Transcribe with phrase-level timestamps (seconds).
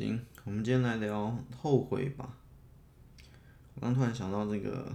[0.00, 2.34] 行，我们今天来聊后悔吧。
[3.74, 4.90] 我刚突然想到这个，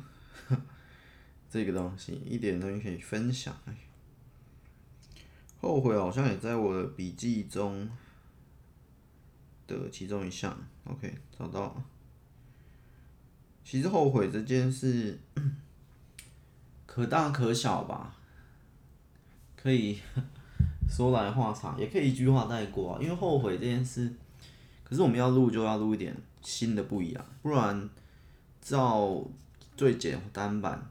[1.47, 3.55] 这个东西，一点东西可以分享。
[5.61, 7.87] 后悔好像也在我的笔记中
[9.67, 10.57] 的其中一项。
[10.85, 11.83] OK，找到了。
[13.63, 15.19] 其实后悔这件事，
[16.87, 18.15] 可大可小吧，
[19.55, 19.99] 可以
[20.89, 22.99] 说来话长，也可以一句话带过啊。
[22.99, 24.11] 因为后悔这件事。
[24.87, 27.89] 可是我们要录就要录一点新的不一样，不然
[28.61, 29.19] 照
[29.75, 30.87] 最简单版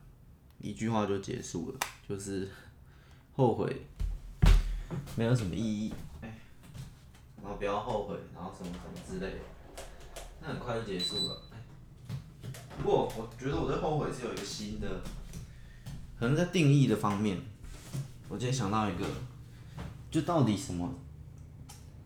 [0.59, 1.79] 一句话就结束了，
[2.09, 2.51] 就是
[3.37, 3.87] 后悔
[5.15, 6.39] 没有什么意义，哎，
[7.41, 9.41] 然后不要后悔，然后什么什么之类的，
[10.43, 11.41] 那很快就结束了。
[12.77, 15.01] 不过我觉得我对后悔是有一个新的，
[16.19, 17.41] 可能在定义的方面，
[18.29, 19.07] 我今天想到一个，
[20.11, 20.93] 就到底什么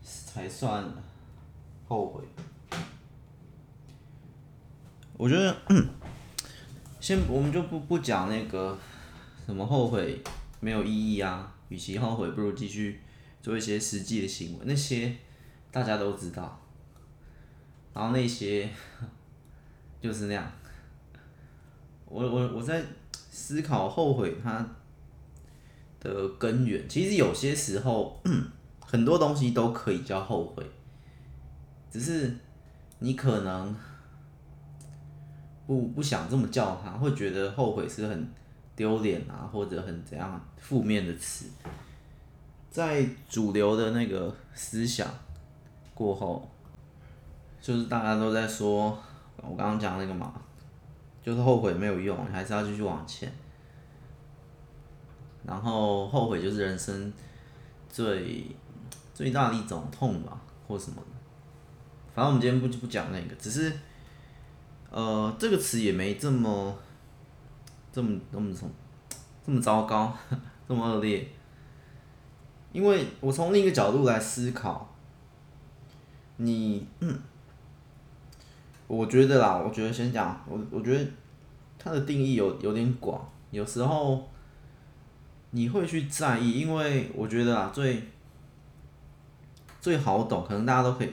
[0.02, 0.84] 才算？
[1.88, 2.22] 后悔，
[5.16, 5.56] 我觉得，
[7.00, 8.76] 先我们就不不讲那个
[9.46, 10.22] 什么后悔
[10.60, 13.00] 没有意义啊，与其后悔，不如继续
[13.40, 15.16] 做一些实际的行为，那些
[15.72, 16.60] 大家都知道，
[17.94, 18.68] 然后那些
[20.02, 20.52] 就是那样。
[22.04, 24.66] 我我我在思考后悔它
[26.00, 28.20] 的根源，其实有些时候
[28.78, 30.62] 很多东西都可以叫后悔。
[31.90, 32.36] 只是
[32.98, 33.74] 你可能
[35.66, 38.28] 不不想这么叫他，会觉得后悔是很
[38.74, 41.46] 丢脸啊，或者很怎样负面的词。
[42.70, 45.08] 在主流的那个思想
[45.94, 46.48] 过后，
[47.60, 48.96] 就是大家都在说，
[49.36, 50.32] 我刚刚讲那个嘛，
[51.22, 53.32] 就是后悔没有用，你还是要继续往前。
[55.44, 57.12] 然后后悔就是人生
[57.88, 58.44] 最
[59.14, 61.17] 最大的一种痛吧，或什么的。
[62.14, 63.72] 反正我们今天不不讲那个，只是，
[64.90, 66.76] 呃，这个词也没这么，
[67.92, 68.70] 这么这么从，
[69.46, 70.12] 这么糟糕，
[70.66, 71.28] 这么恶劣。
[72.72, 74.94] 因为我从另一个角度来思考，
[76.36, 77.18] 你，嗯，
[78.86, 81.10] 我觉得啦，我觉得先讲，我我觉得
[81.78, 84.28] 它的定义有有点广，有时候
[85.50, 88.02] 你会去在意，因为我觉得啊，最
[89.80, 91.12] 最好懂，可能大家都可以。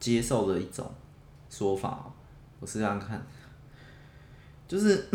[0.00, 0.90] 接受的一种
[1.50, 2.10] 说法，
[2.58, 3.22] 我试试看，
[4.66, 5.06] 就是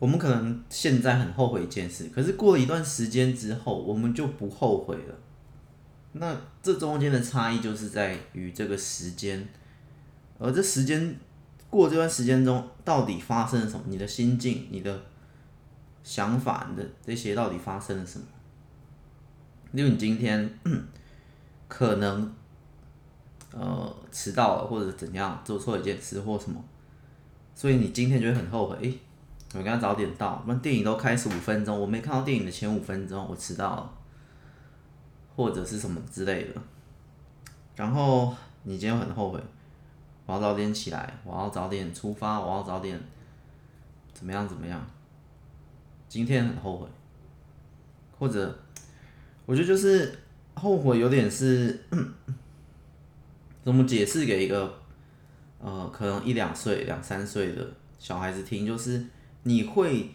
[0.00, 5.14] 我们可能现在很后悔一件事，可是过了一段时间之后，我们就不后悔了。
[6.12, 9.48] 那这中间的差异就是在于这个时间，
[10.38, 11.16] 而这时间
[11.70, 13.84] 过这段时间中，到底发生了什么？
[13.86, 15.00] 你的心境、你的
[16.02, 18.26] 想法你的这些到底发生了什么？
[19.72, 20.58] 因为你今天
[21.68, 22.34] 可能。
[23.50, 26.62] 呃，迟到了或者怎样，做错一件事或什么，
[27.54, 28.76] 所以你今天就会很后悔。
[28.82, 28.98] 诶、
[29.54, 33.90] 我刚刚早点到，那电影都开始五分钟，我没看到电影的前五分钟，我迟到了，
[35.34, 36.60] 或者是什么之类的。
[37.74, 39.42] 然后你今天很后悔，
[40.26, 43.00] 我要早点起来，我要早点出发，我要早点
[44.12, 44.86] 怎么样怎么样。
[46.06, 46.86] 今天很后悔，
[48.18, 48.58] 或者
[49.46, 50.18] 我觉得就是
[50.54, 51.84] 后悔有点是。
[53.68, 54.80] 怎么解释给一个
[55.58, 58.64] 呃，可能一两岁、两三岁的小孩子听？
[58.64, 59.04] 就是
[59.42, 60.08] 你会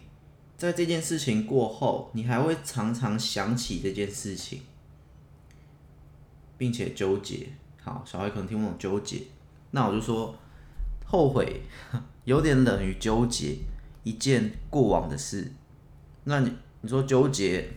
[0.56, 4.62] 在这件事情过后，你还会常常想起这件事情，
[6.58, 7.46] 并且纠结。
[7.80, 9.22] 好，小孩可能听不懂纠结，
[9.70, 10.34] 那我就说，
[11.06, 11.62] 后悔
[12.24, 13.58] 有点等于纠结
[14.02, 15.52] 一件过往的事。
[16.24, 17.70] 那你你说纠结，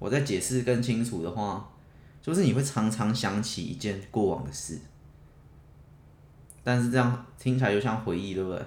[0.00, 1.72] 我再解释更清楚的话，
[2.20, 4.80] 就是你会常常想起一件过往的事。
[6.66, 8.60] 但是这样听起来又像回忆，对不对？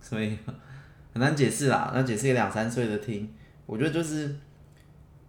[0.00, 0.36] 所以
[1.14, 1.92] 很难解释啦。
[1.94, 3.32] 那解释给两三岁的听，
[3.64, 4.34] 我觉得就是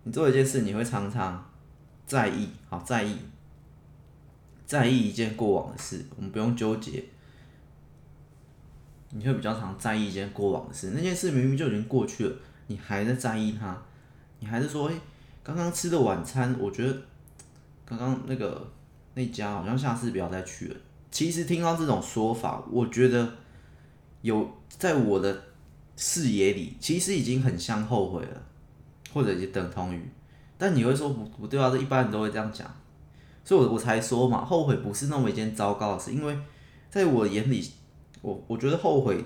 [0.02, 1.48] 你做一件事，你会常常
[2.08, 3.16] 在意，好在意，
[4.66, 6.04] 在意一件过往的事。
[6.16, 7.04] 我们不用纠结，
[9.12, 10.94] 你会比较常在意一件过往的事。
[10.96, 12.36] 那件事明明就已经过去了，
[12.66, 13.78] 你还在在意它，
[14.40, 14.96] 你还是说，哎，
[15.44, 17.02] 刚刚吃的晚餐，我觉得
[17.86, 18.68] 刚刚那个
[19.14, 20.76] 那家好像下次不要再去了。
[21.16, 23.36] 其实听到这种说法，我觉得
[24.22, 25.44] 有在我的
[25.96, 28.44] 视野里，其实已经很像后悔了，
[29.14, 30.02] 或者也等同于。
[30.58, 31.70] 但你会说不不对啊？
[31.70, 32.70] 这一般人都会这样讲，
[33.46, 36.38] 所以我我才说嘛，后悔不是那么一件糟糕的事，因为
[36.90, 37.66] 在我眼里，
[38.22, 39.24] 我我觉得后悔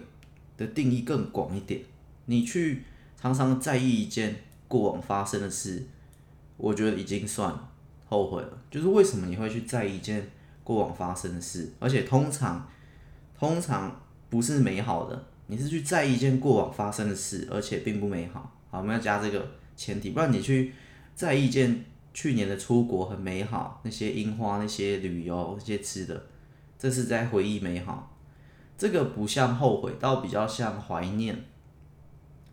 [0.57, 1.81] 的定义更广一点。
[2.25, 2.83] 你去
[3.19, 5.87] 常常在意一件过往发生的事，
[6.55, 7.51] 我觉得已经算
[8.07, 8.61] 后悔了。
[8.69, 10.29] 就是为什么你会去在意一件？
[10.69, 12.69] 过往发生的事，而且通常
[13.35, 13.99] 通常
[14.29, 15.25] 不是美好的。
[15.47, 18.55] 你是去在意一件过往发生的事，而且并不美好。
[18.69, 20.71] 好，我们要加这个前提，不然你去
[21.15, 21.83] 在意一件
[22.13, 26.23] 去年的出国很美好，那些樱花、那些旅游、那些吃的，
[26.77, 28.15] 这是在回忆美好。
[28.77, 31.35] 这个不像后悔，倒比较像怀念。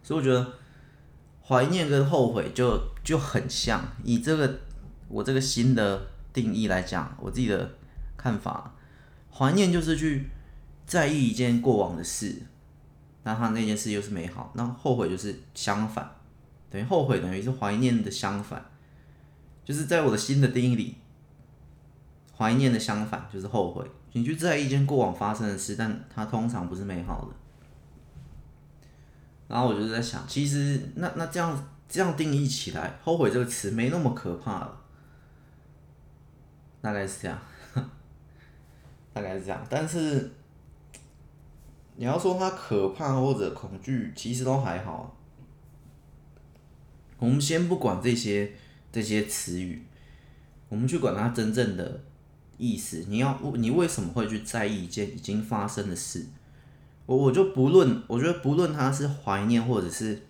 [0.02, 0.54] 所以我觉得
[1.46, 3.84] 怀念跟后悔就就很像。
[4.02, 4.58] 以这个
[5.08, 7.70] 我这个新的定义来讲，我自己的
[8.16, 8.74] 看法，
[9.32, 10.28] 怀念就是去
[10.86, 12.42] 在意一件过往的事。
[13.24, 16.08] 那他那件事又是美好，那后悔就是相反，
[16.70, 18.64] 等于后悔等于是怀念的相反，
[19.64, 20.96] 就是在我的新的定义里，
[22.36, 23.84] 怀念的相反就是后悔。
[24.12, 27.34] 你去在意一件过往发生的事，但它通常不是美好的。
[29.48, 34.80] 然后我就在想，其实那那这样这样定义起来，后悔这个词没那么可怕了，
[36.80, 37.38] 大概是这样，
[39.16, 40.30] 大概是这样，但是。
[41.98, 45.16] 你要说它可怕或者恐惧，其实都还好。
[47.18, 48.52] 我们先不管这些
[48.92, 49.82] 这些词语，
[50.68, 52.02] 我们去管它真正的
[52.58, 53.06] 意思。
[53.08, 56.26] 你要你为什么会去在意一件已经发生的事？
[57.06, 60.20] 我我就不论，我觉得不论它是怀念或者是，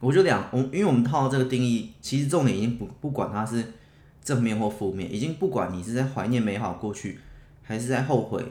[0.00, 3.64] 我就两我因为我们套这个定义，其实重点已经不不管它是
[4.22, 7.18] 正面或负面，已经不管你是在怀念美好过去，
[7.68, 8.42] 还是在后悔。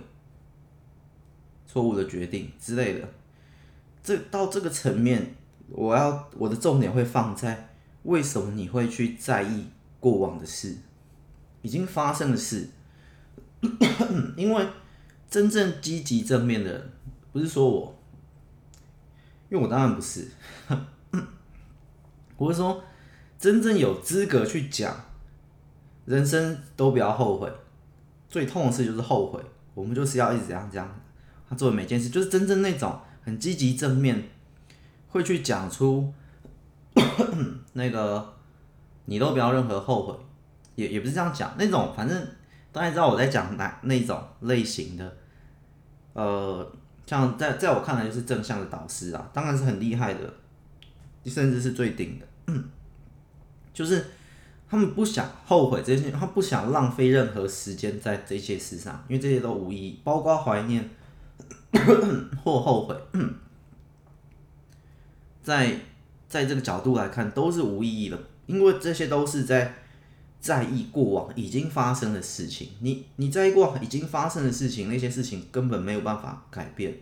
[1.66, 3.10] 错误的决定之类的，
[4.02, 5.36] 这到这个层面，
[5.70, 7.70] 我要我的重点会放在
[8.04, 9.66] 为什么你会去在意
[10.00, 10.78] 过往的事，
[11.62, 12.70] 已经发生的事，
[14.38, 14.66] 因为
[15.30, 16.92] 真正积极正面的人，
[17.34, 18.00] 不是说我，
[19.50, 20.26] 因为我当然不是，
[22.38, 22.82] 我是说
[23.38, 24.96] 真正有资格去讲，
[26.06, 27.52] 人生都不要后悔，
[28.30, 29.42] 最痛的事就是后悔，
[29.74, 31.02] 我们就是要一直这样这样。
[31.50, 34.30] 他做的每件事，就是真正那种很积极正面，
[35.08, 36.14] 会去讲出
[37.74, 38.34] 那个
[39.06, 40.14] 你都不要任何后悔，
[40.76, 42.28] 也也不是这样讲，那种反正
[42.74, 45.18] 大家知道我在讲哪那种类型的，
[46.12, 46.70] 呃，
[47.06, 50.34] 像在在我看来就是正向的导师啊，当然是很厉害的，
[51.26, 52.54] 甚至是最顶的，
[53.74, 54.06] 就是
[54.70, 60.90] 他们不想后悔这些，他不想浪费任何时间在这些事上，因为这些都无意义，包括怀念。
[62.44, 62.96] 或后悔，
[65.44, 65.80] 在
[66.28, 69.76] 在这个角度来看都是无意义的，因为这些都是在
[70.40, 72.70] 在意过往已经发生的事情。
[72.80, 76.96] 你你在意过往已经发生的事情，那些事情根本没有办法改变。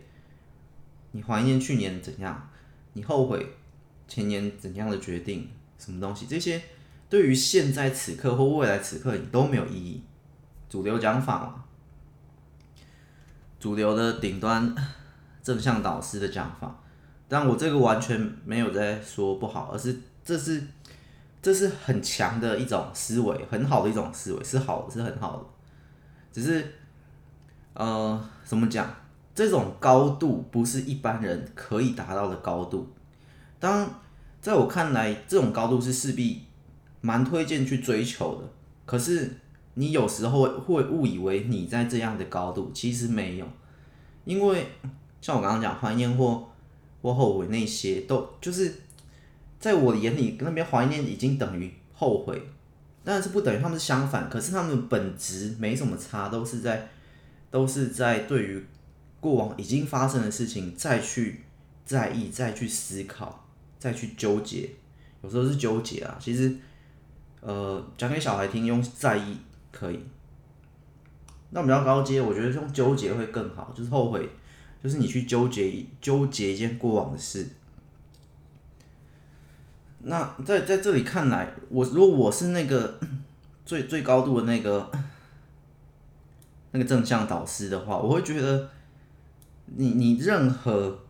[1.12, 2.50] 你怀念去年怎样，
[2.94, 3.46] 你后悔
[4.08, 5.48] 前年怎样的决定，
[5.78, 6.60] 什么东西，这些
[7.08, 10.02] 对于现在此刻或未来此刻你都没有意义。
[10.68, 11.64] 主流讲法嘛。
[13.58, 14.74] 主流的顶端
[15.42, 16.78] 正向导师的讲法，
[17.28, 20.62] 但我这个完全没有在说不好，而是这是
[21.40, 25.44] 这是很强的一种思维，很好的一种思维，是好，是很好的。
[26.32, 26.74] 只是
[27.74, 28.94] 呃，怎么讲？
[29.34, 32.88] 这种高度不是一般人可以达到的高度。
[33.58, 33.88] 当
[34.40, 36.45] 在我看来，这种高度是势必
[37.06, 38.48] 蛮推荐去追求的。
[38.84, 39.30] 可是。
[39.78, 43.46] 你有时候会误以为你在这样的高度，其实没有，
[44.24, 44.66] 因为
[45.20, 46.48] 像我刚刚讲怀念或
[47.02, 48.72] 或后悔那些，都就是
[49.60, 52.40] 在我的眼里，那边怀念已经等于后悔，
[53.04, 56.88] 但是不等于他们是相反，可是他们本质没什么差，都是在
[57.50, 58.64] 都是在对于
[59.20, 61.42] 过往已经发生的事情再去
[61.84, 63.46] 在意、再去思考、
[63.78, 64.70] 再去纠结，
[65.22, 66.16] 有时候是纠结啊。
[66.18, 66.56] 其实，
[67.46, 69.36] 呃，讲给小孩听，用在意。
[69.70, 70.00] 可以，
[71.50, 74.26] 那比较高阶，我觉得用纠结会更好，就是后悔，
[74.82, 77.46] 就是你去纠结纠结一件过往的事。
[80.00, 82.98] 那在在这里看来，我如果我是那个
[83.66, 84.90] 最最高度的那个
[86.72, 88.70] 那个正向导师的话，我会觉得
[89.66, 91.00] 你你任何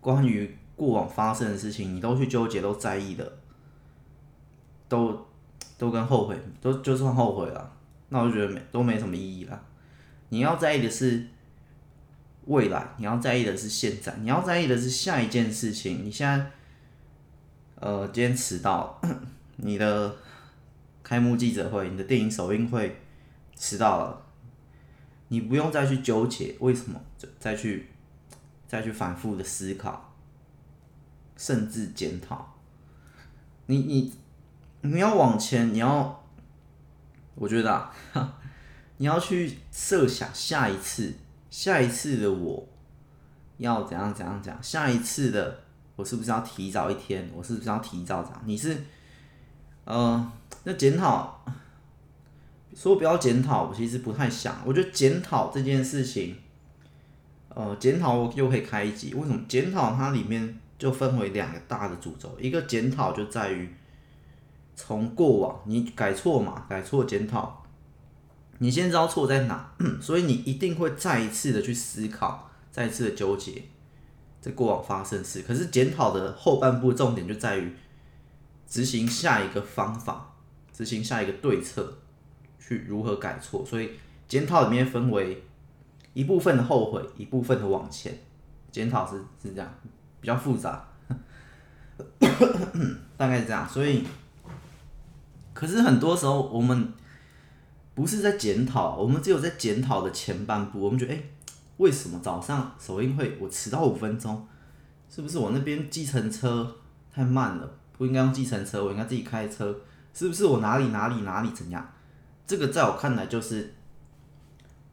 [0.00, 3.38] 关于过往发生的事情，你都去纠结都在意的，
[4.88, 5.26] 都
[5.76, 7.72] 都跟后悔都就算后悔了。
[8.08, 9.62] 那我就觉得没都没什么意义了。
[10.28, 11.26] 你要在意的是
[12.44, 16.04] 未来，你要在意的是现在，你要在意的是下一件事情。
[16.04, 16.50] 你现在，
[17.76, 19.00] 呃，今天迟到，
[19.56, 20.16] 你的
[21.02, 23.00] 开幕记者会，你的电影首映会
[23.56, 24.26] 迟到了，
[25.28, 27.00] 你不用再去纠结为什么，
[27.40, 27.88] 再去
[28.68, 30.14] 再去反复的思考，
[31.36, 32.54] 甚至检讨。
[33.66, 34.12] 你你
[34.84, 36.20] 你要往前，你要。
[37.36, 37.92] 我觉得啊，
[38.98, 41.12] 你要去设想下一次，
[41.50, 42.64] 下一次的我
[43.58, 45.58] 要怎样怎样讲，下一次的
[45.96, 47.28] 我是不是要提早一天？
[47.34, 48.40] 我是不是要提早讲？
[48.44, 48.84] 你是，
[49.84, 50.30] 呃，
[50.62, 51.44] 那检讨，
[52.72, 54.56] 说不要检讨，我其实不太想。
[54.64, 56.36] 我觉得检讨这件事情，
[57.48, 59.12] 呃，检讨又可以开一集。
[59.14, 59.40] 为什么？
[59.48, 63.74] 检讨它里面就分为两个大的主轴，一个检讨就在于
[64.74, 67.62] 从过往你改错嘛，改错检讨。
[68.58, 73.62] 你先知道错在哪， 所以你一定会再一次的去思考，再一次的纠结
[74.40, 75.42] 这过往发生事。
[75.42, 77.74] 可是检讨的后半部重点就在于
[78.66, 80.34] 执行下一个方法，
[80.72, 81.98] 执行下一个对策，
[82.60, 83.64] 去如何改错。
[83.66, 83.90] 所以
[84.28, 85.42] 检讨里面分为
[86.12, 88.16] 一部分的后悔，一部分的往前。
[88.70, 89.74] 检讨是是这样，
[90.20, 90.88] 比较复杂，
[93.16, 93.68] 大概是这样。
[93.68, 94.04] 所以，
[95.54, 96.92] 可是很多时候我们。
[97.96, 101.22] 不是在检讨，我们只有在检讨的前半部，我们觉得，哎，
[101.76, 104.48] 为什么早上首映会我迟到五分钟？
[105.08, 106.76] 是不是我那边计程车
[107.12, 107.70] 太慢了？
[107.96, 109.72] 不应该用计程车，我应该自己开车？
[110.12, 111.88] 是不是我哪里哪里哪里怎样？
[112.48, 113.72] 这个在我看来就是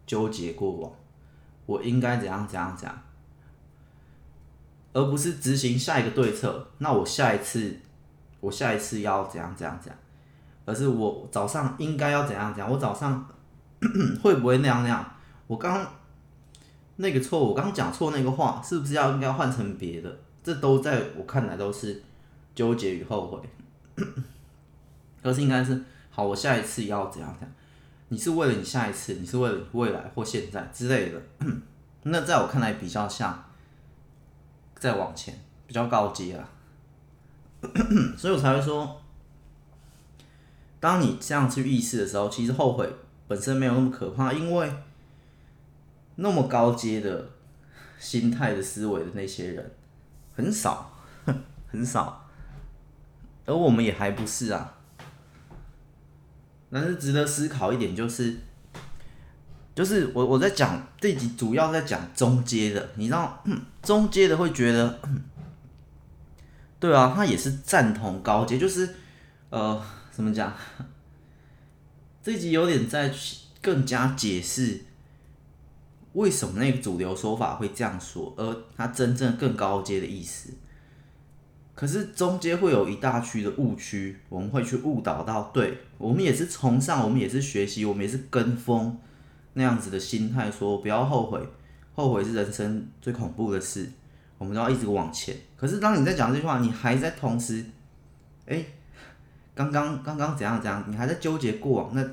[0.06, 0.92] 纠结过往，
[1.66, 3.02] 我应该怎样怎样怎样，
[4.94, 6.68] 而不是执行下一个对策。
[6.78, 7.80] 那我下一次，
[8.40, 9.98] 我下一次要怎样怎样怎样？
[10.72, 12.72] 而是我早上应该要怎样讲？
[12.72, 13.28] 我早上
[14.24, 15.06] 会不会那样那样？
[15.48, 15.86] 我刚
[16.96, 20.18] 那个错误，我刚讲错那个话，是不是要应该换成别的？
[20.42, 22.02] 这都在我看来都是
[22.56, 23.38] 纠结与后悔。
[25.22, 27.50] 可是应该是好，我下一次要怎样讲？
[28.08, 31.22] 你是为了你下一次，你是为了未来或现在之类的。
[32.04, 33.44] 那在我看来比较像
[34.80, 35.38] 再往前，
[35.68, 36.50] 比较高阶啊。
[38.16, 39.01] 所以我才会说。
[40.82, 42.92] 当你这样去意识的时候，其实后悔
[43.28, 44.74] 本身没有那么可怕，因为
[46.16, 47.30] 那么高阶的
[48.00, 49.72] 心态的思维的那些人
[50.36, 50.92] 很少，
[51.70, 52.28] 很少，
[53.46, 54.74] 而我们也还不是啊。
[56.72, 58.36] 但是值得思考一点就是，
[59.76, 63.44] 就是我我在讲这集主要在讲中阶的，你知道，
[63.84, 65.00] 中阶的会觉得，
[66.80, 68.96] 对啊，他也是赞同高阶，就是
[69.52, 69.80] 呃。
[70.12, 70.54] 怎么讲？
[72.22, 73.12] 这集有点在
[73.62, 74.82] 更加解释
[76.14, 80.52] 为什么那个主流说法会这样说，而它真正更高阶的意思。
[81.74, 89.00] 可是中间会有一大区的误区，我们会去误导到，对，我们也是崇尚，我们也是学习，我们也是跟风
[89.54, 91.40] 那样子的心态，说不要后悔，
[91.96, 93.90] 后悔是人生最恐怖的事，
[94.38, 95.36] 我们都要一直往前。
[95.58, 97.66] 可是当你在讲这句话，你还在同时，
[98.46, 98.64] 哎。
[99.54, 102.06] 刚刚刚刚怎样怎样，你还在纠结过往，那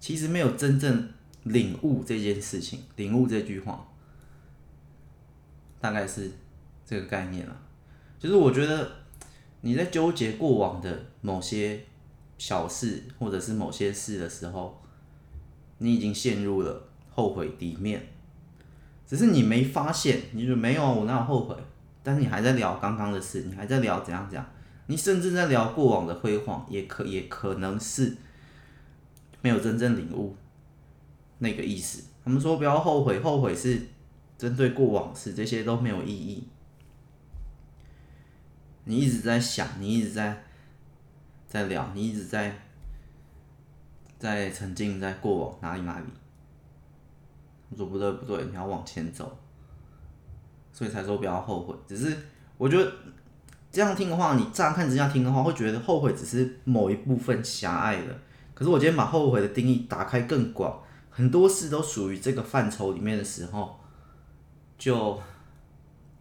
[0.00, 1.08] 其实没有真正
[1.44, 3.86] 领悟这件事情，领悟这句话，
[5.80, 6.30] 大概是
[6.84, 7.56] 这个概念了。
[8.18, 8.90] 就是我觉得
[9.60, 11.84] 你在纠结过往的某些
[12.38, 14.82] 小事或者是某些事的时候，
[15.78, 18.08] 你已经陷入了后悔里面，
[19.06, 21.56] 只是你没发现，你就没有我哪有后悔，
[22.02, 24.44] 但是你还在聊刚刚的事，你还在聊怎样怎样。
[24.86, 28.18] 你甚至在聊过往的辉煌，也可也可能是
[29.40, 30.36] 没有真正领悟
[31.38, 32.04] 那个意思。
[32.22, 33.80] 他们说不要后悔，后悔是
[34.36, 36.46] 针对过往事，这些都没有意义。
[38.84, 40.44] 你一直在想，你一直在
[41.48, 42.54] 在聊，你一直在
[44.18, 46.06] 在沉浸在过往哪里哪里。
[47.70, 49.38] 我说不对不对，你要往前走，
[50.72, 51.74] 所以才说不要后悔。
[51.86, 52.14] 只是
[52.58, 52.92] 我觉得。
[53.74, 58.16] 这样听的话，你乍看之下听的话，会觉得后悔只是某一部分狭隘的。
[58.54, 63.80] 可是我今天把后悔的定义打开更广，很多事都属于这个范畴里面的时候，
[64.78, 65.20] 就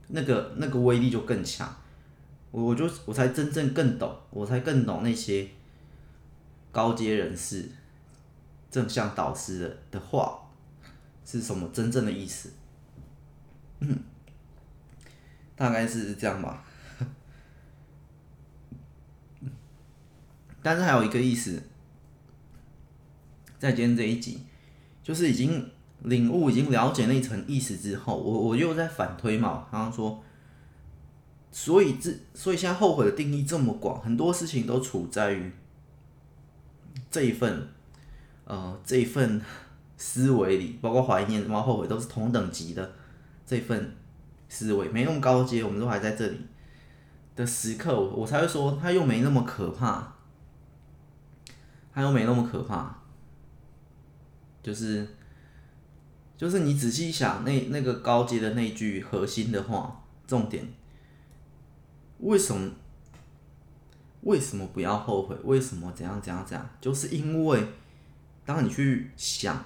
[0.08, 1.72] 那个那个威力就更强。
[2.50, 5.48] 我我就我才真正更懂，我才更懂那些
[6.72, 7.70] 高阶人士、
[8.72, 10.40] 正向导师的的话
[11.24, 12.50] 是什么真正的意思。
[13.80, 13.96] 嗯，
[15.56, 16.64] 大概是这样吧。
[20.64, 21.62] 但是还有一个意思，
[23.60, 24.40] 在今天这一集，
[25.04, 25.70] 就是已经
[26.04, 29.68] 领悟、已经了解那一层意思之后，我我又在反推嘛。
[29.70, 30.24] 刚刚说，
[31.52, 35.52] 所以这所以现在后悔的定义这么广，很多事情都处在于
[37.12, 37.68] 这一份
[38.46, 39.42] 呃这一份
[39.98, 42.94] 思维里，包括怀念、什么后悔，都是同等级的
[43.46, 43.96] 这份
[44.48, 46.38] 思维，没那么高阶，我们都还在这里
[47.36, 50.13] 的时刻，我才会说，它又没那么可怕。
[51.94, 52.96] 他又没那么可怕，
[54.64, 55.08] 就是
[56.36, 60.68] 就是你仔细想那那个高阶的那句核心的话，重点，
[62.20, 62.72] 为什么
[64.22, 65.36] 为什么不要后悔？
[65.44, 66.70] 为什么怎样怎样怎样？
[66.82, 67.68] 就是因为
[68.46, 69.64] 当你去想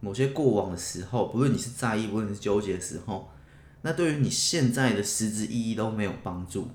[0.00, 3.30] 某些过往的时候，不论你是在意，不论你是纠结的时候，
[3.82, 6.68] 那对于你现在的实质意义都没有帮助。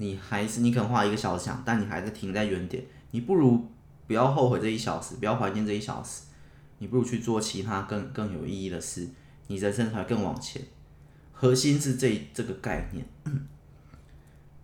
[0.00, 2.84] 你还是你可能花一个小时想，但你还是停在原点。
[3.10, 3.68] 你不如
[4.06, 6.22] 不要后悔这一小时，不要怀念这一小时，
[6.78, 9.08] 你不如去做其他更更有意义的事，
[9.48, 10.62] 你人生才更往前。
[11.32, 13.04] 核心是这这个概念，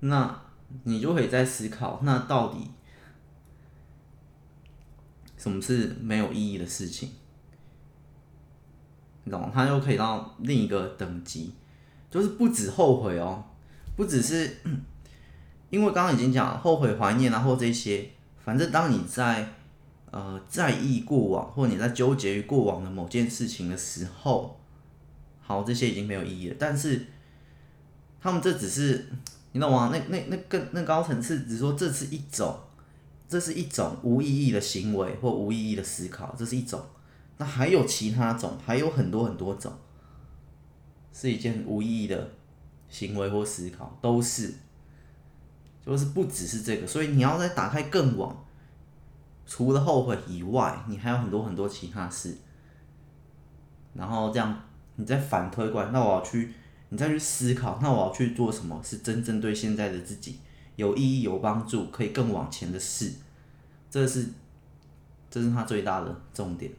[0.00, 0.42] 那
[0.84, 2.70] 你就可以在思考，那到底
[5.36, 7.10] 什么是没有意义的事情？
[9.24, 9.50] 你懂吗？
[9.52, 11.52] 它又可以到另一个等级，
[12.10, 13.44] 就是不止后悔哦，
[13.96, 14.58] 不只是。
[15.74, 18.08] 因为刚刚已经讲了后悔、怀念，然后这些，
[18.44, 19.52] 反正当你在
[20.12, 24.60] 呃在意过往，或你在纠结于过往的某件事情的时候，
[25.40, 26.56] 好，这些已经没有意义了。
[26.56, 27.06] 但是
[28.20, 29.04] 他们这只是，
[29.50, 29.90] 你懂吗？
[29.92, 32.56] 那那那更那高层次，只说这是一种，
[33.28, 36.80] 这是一种无意义的行为或无意义的思考，这是一种。
[37.38, 39.72] 那还有其他种，还有很多很多种，
[41.12, 42.30] 是一件无意义的
[42.88, 44.54] 行为或思考，都是。
[45.84, 48.44] 就是不只是这个，所以你要再打开更广，
[49.46, 52.36] 除了后悔以外，你还有很多很多其他事。
[53.92, 54.60] 然后这样，
[54.96, 56.54] 你再反推过来，那我要去，
[56.88, 60.38] 你再去思考，那我要去做什么是真正对现在的自己
[60.76, 63.12] 有意义、有帮助、可以更往前的事。
[63.90, 64.26] 这是，
[65.30, 66.72] 这是他最大的重点，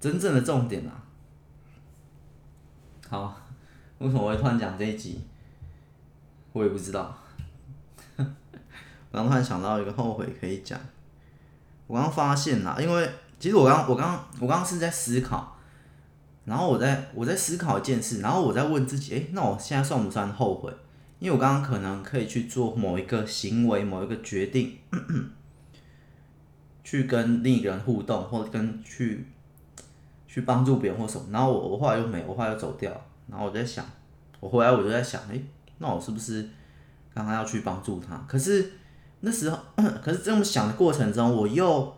[0.00, 1.04] 真正的重点啊！
[3.08, 3.36] 好，
[3.98, 5.20] 为什么我会突然讲这一集？
[6.52, 7.18] 我也不知道。
[9.16, 10.78] 刚突然想到一个后悔可以讲，
[11.86, 15.56] 我刚发现啦，因为其实我刚我刚我刚刚是在思考，
[16.44, 20.70] 然后我在我在思考一件事，然后我在问自己，诶，那我现在算不算后悔？
[21.18, 24.76] 因为我刚刚可能可以去做某一个行为、某一个决定，
[26.84, 29.26] 去跟另一个人互动，或跟去
[30.26, 32.92] 去帮助别人或什么，然后我我后来又没，我后来又走掉，
[33.28, 33.82] 然后我在想，
[34.40, 35.42] 我回来我就在想，诶，
[35.78, 36.46] 那我是不是
[37.14, 38.22] 刚刚要去帮助他？
[38.28, 38.72] 可是。
[39.20, 39.58] 那时候，
[40.02, 41.96] 可是这么想的过程中，我又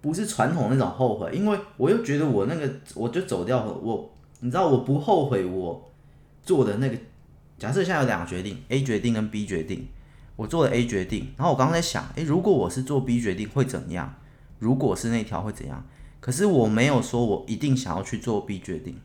[0.00, 3.72] 不是传统那种后悔，因为我又觉得我那个我就走掉了。
[3.72, 5.90] 我你知道，我不后悔我
[6.42, 6.96] 做的那个。
[7.58, 9.88] 假设现在有两个决定，A 决定跟 B 决定，
[10.36, 14.14] 我做了 A 决定，然后我刚刚在想，诶，如果我是做 B 决定会怎样？
[14.60, 15.84] 如果是那条会怎样？
[16.20, 18.96] 可是我没有说我一定想要去做 B 决定，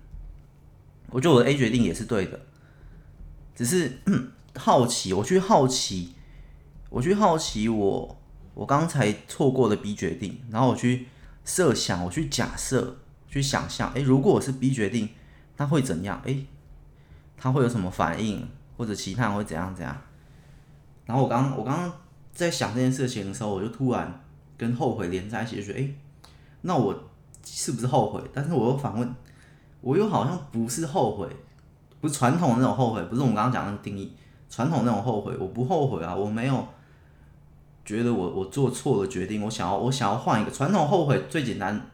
[1.09, 2.39] 我觉得我的 A 决定也是对的，
[3.55, 3.91] 只是
[4.55, 6.13] 好奇，我去好奇。
[6.93, 8.15] 我去好奇我
[8.53, 11.07] 我刚才错过的 B 决定，然后我去
[11.43, 15.09] 设想，我去假设，去想象，诶，如果我是 B 决定，
[15.57, 16.21] 那会怎样？
[16.25, 16.45] 诶，
[17.35, 19.99] 他会有什么反应，或者其他人会怎样怎样？
[21.07, 21.91] 然后我刚我刚刚
[22.31, 24.23] 在想这件事情的时候，我就突然
[24.55, 25.95] 跟后悔连在一起，就觉得，诶，
[26.61, 26.93] 那我
[27.43, 28.21] 是不是后悔？
[28.31, 29.15] 但是我又反问，
[29.81, 31.27] 我又好像不是后悔，
[31.99, 34.13] 不是传统的那种后悔，不是我们刚刚讲的那个定义，
[34.47, 36.63] 传统那种后悔，我不后悔啊，我没有。
[37.85, 41.21] 觉得我我做错了决定，我想要我想要换一个传统后悔。
[41.29, 41.89] 最简单，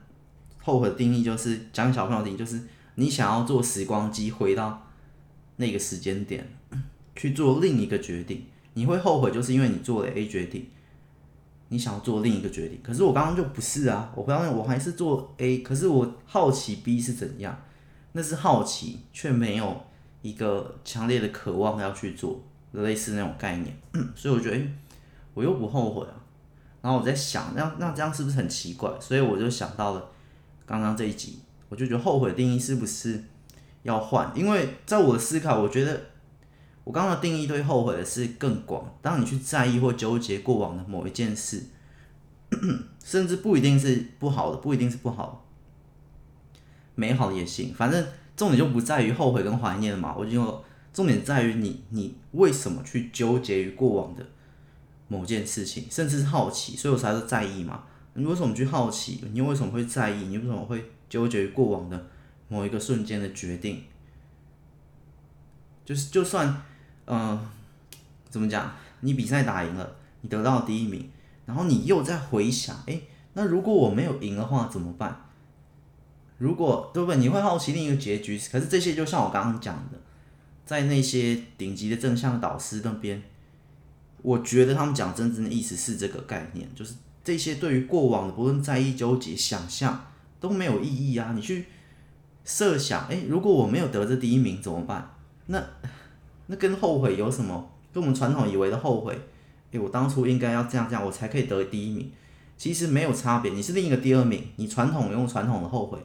[0.62, 2.62] 后悔的定义就是讲小朋友的定义就是
[2.94, 4.88] 你想要做时光机回到
[5.56, 6.48] 那个时间点
[7.16, 10.68] 去做另一个决定，你会后悔就是因为你做了 A 决定，
[11.70, 17.60] 你想要做另一个决定，可是我刚刚就不是啊，我刚刚我还是做 A，可是我好奇 B 是怎样，
[18.12, 19.82] 那是好奇却没有
[20.22, 23.76] 一个强烈的渴望要去做类似那种概念，
[24.16, 24.62] 所以我觉得。
[25.40, 26.20] 我又不后悔啊，
[26.82, 28.92] 然后我在想，那那这样是不是很奇怪？
[29.00, 30.12] 所以我就想到了
[30.66, 33.24] 刚刚这一集，我就觉得后悔定义是不是
[33.84, 34.30] 要换？
[34.36, 36.08] 因为在我的思考，我觉得
[36.84, 38.94] 我刚刚的定义对后悔的是更广。
[39.02, 41.64] 当你去在意或纠结过往的某一件事，
[43.02, 45.46] 甚至不一定是不好的，不一定是不好
[46.54, 46.60] 的，
[46.96, 47.74] 美好的也行。
[47.74, 50.14] 反正重点就不在于后悔跟怀念嘛。
[50.18, 54.26] 我就重点在于你，你为什么去纠结于过往的？
[55.10, 57.84] 某件事情，甚至是好奇，所以我才是在意嘛。
[58.14, 59.22] 你为什么去好奇？
[59.34, 60.28] 你为什么会在意？
[60.28, 62.08] 你为什么会纠结于过往的
[62.48, 63.84] 某一个瞬间的决定？
[65.84, 66.64] 就是，就算，
[67.06, 67.40] 嗯、
[68.30, 68.74] 怎么讲？
[69.02, 71.10] 你比赛打赢了，你得到第一名，
[71.46, 75.26] 然后你又在回想，诶，那如果我没有赢的话怎么办？
[76.38, 77.20] 如果对不对？
[77.20, 78.40] 你会好奇另一个结局。
[78.52, 80.00] 可是这些就像我刚刚讲的，
[80.66, 83.24] 在那些顶级的正向导师那边。
[84.22, 90.08] 我觉得他们讲真正的意思是这个概念，就是这些对于过往的不论在意、纠结、想象
[90.40, 91.32] 都没有意义啊！
[91.36, 91.66] 你去
[92.44, 95.16] 设想，哎，如果我没有得这第一名怎么办？
[95.48, 95.64] 那
[96.48, 97.72] 那跟后悔有什么？
[97.94, 99.20] 跟我们传统以为的后悔，
[99.72, 102.12] 哎，我当初应该要这样这样，我才可以得第一名。
[102.58, 104.44] 其实没有差别，你是另一个第二名。
[104.58, 105.98] 你传统用传统的后悔，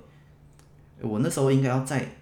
[1.00, 2.16] 我那时候应该要再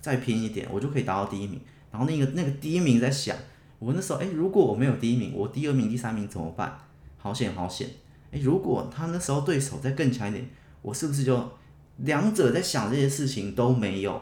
[0.00, 1.60] 再拼一点，我就可以达到第一名。
[1.90, 3.36] 然后那个那个第一名在想，
[3.78, 6.78] 我那时候哎，如果我没有第一名，我第二名、第三名怎么办？
[7.18, 7.88] 好险好险！
[8.30, 10.48] 哎，如果他那时候对手再更强一点，
[10.82, 11.50] 我是不是就
[11.98, 14.20] 两者在想这些事情都没有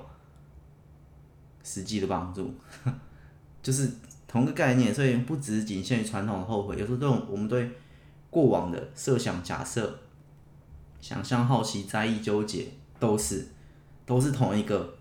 [1.63, 2.55] 实际的帮助？
[3.63, 3.91] 就是
[4.27, 7.71] 同个概念，所以不只仅限于传统的后悔，有时候这种我们对。
[8.31, 9.97] 过往的设想、假设、
[11.01, 12.67] 想象、好奇、在意、纠结，
[12.99, 13.47] 都是
[14.05, 14.97] 都是同一个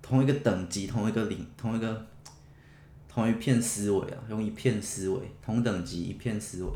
[0.00, 2.06] 同一个等级、同一个领、同一个
[3.16, 6.70] 同一片思维啊，用一片思维，同等级一片思维。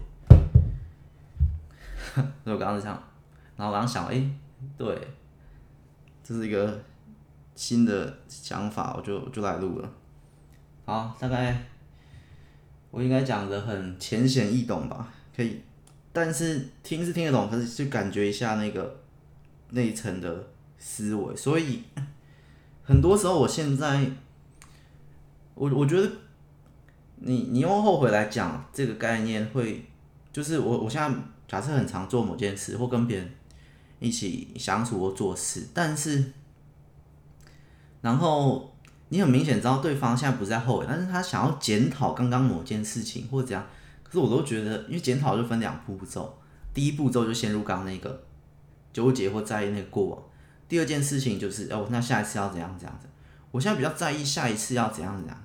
[2.15, 3.03] 所以我刚刚是这样，
[3.59, 4.27] 然后我刚想，哎、
[4.79, 4.99] 对，
[6.25, 6.83] 这是一个
[7.55, 9.93] 新的想法，我就就来录了。
[10.87, 11.63] 好，大概
[12.91, 15.13] 我应该讲的很浅显易懂吧。
[15.37, 15.61] 可以，
[16.11, 19.03] 但是听是听得懂，可是去感觉一下那个
[19.69, 20.49] 那一层的
[20.79, 21.37] 思维。
[21.37, 21.83] 所以
[22.83, 24.11] 很多时候，我现在
[25.55, 26.11] 我我觉得
[27.21, 29.85] 你你用后悔来讲这个概念会，
[30.33, 33.31] 就是我我现在假设很常做某件事，或跟别人
[33.99, 36.33] 一起相处或做事，但是
[38.01, 38.75] 然后
[39.11, 43.67] 你很明显知道对方现在不在后悔，但是他想要检讨刚刚某件事情或怎样。
[44.03, 46.37] 可是我都觉得，因为检讨就分两步骤，
[46.75, 48.25] 第一步骤就陷入刚刚那个
[48.93, 50.23] 纠结或在意那个过往，
[50.69, 53.07] 第二件事情就是哦，那下一次要怎样怎样子？
[53.53, 55.45] 我现在比较在意下一次要怎样怎样。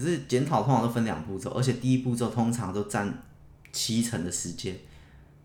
[0.00, 3.12] 可是检讨通常都分两步骤，而且第一步骤通常都占
[3.72, 4.74] 七成的时间，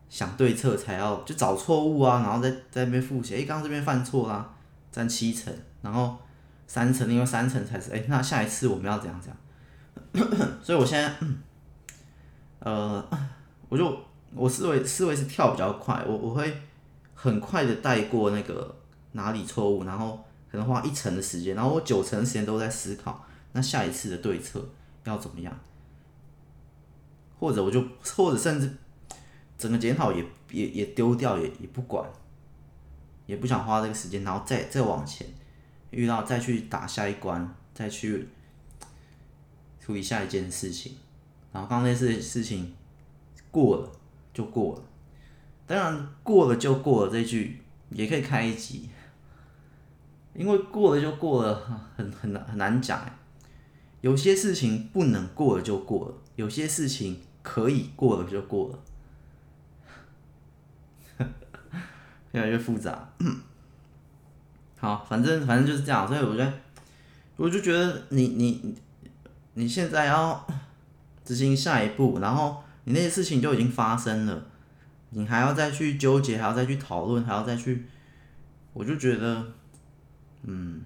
[0.09, 4.53] 想对策才要就找错误啊，然后再在那边复习，诶，刚刚这边犯错啦，
[4.91, 6.17] 占七成，然后
[6.67, 9.37] 三成，因为三成才是诶，那下一次我们要怎样怎样？
[10.63, 11.13] 所以我现在。
[12.59, 13.05] 呃，
[13.69, 13.95] 我就
[14.33, 16.61] 我思维思维是跳比较快，我我会
[17.13, 18.75] 很快的带过那个
[19.11, 23.24] 哪里错误，然后可能花一成的时间，然后我九成时间都在思考，
[23.55, 24.61] 那下一次的对策
[25.05, 25.57] 要怎么样，
[27.39, 28.69] 或者我就或者甚至
[29.57, 32.05] 整个检讨也也也丢掉，也也不管，
[33.25, 35.25] 也不想花这个时间，然后再再往前
[35.91, 38.27] 遇到再去打下一关，再去
[39.79, 40.97] 处理下一件事情。
[41.53, 42.75] 然后刚刚那次事情
[43.51, 43.89] 过了
[44.33, 44.81] 就过了，
[45.65, 48.89] 当然过了就过了这句也可以开一集，
[50.33, 51.55] 因为过了就过了，
[51.95, 52.99] 很很难很难讲。
[54.05, 58.69] 有些事情不能过了就过了，有些事情可以过了就过
[61.17, 61.25] 了，
[62.33, 63.09] 越来越复杂。
[64.77, 66.53] 好，反正反正就是这样，所以我觉得，
[67.35, 68.75] 我就觉得你你
[69.55, 70.47] 你现在要。
[71.25, 74.45] 执行下一步，然后你那些事情就已经发生了，
[75.09, 77.83] 你还要再去纠结，还要再去讨论，还要再去，
[78.73, 79.43] 我就觉得，
[80.43, 80.83] 嗯，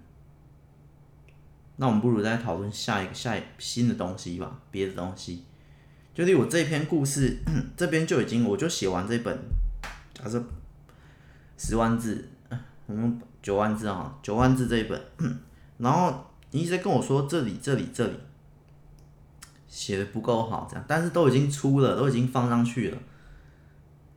[1.81, 5.45] 那我们不如再讨论下一个下一新的东西吧，别的东西。
[6.13, 7.37] 就例如我这篇故事
[7.77, 9.39] 这边就已经，我就写完这本，
[10.13, 10.43] 假设
[11.57, 12.27] 十万字，
[12.85, 15.01] 我们九万字啊，九万字这一本，
[15.79, 18.13] 然后你一直在跟我说这里这里这里。
[19.69, 22.97] 写的不够好，这样，但是都已经出了，都已经放上去了，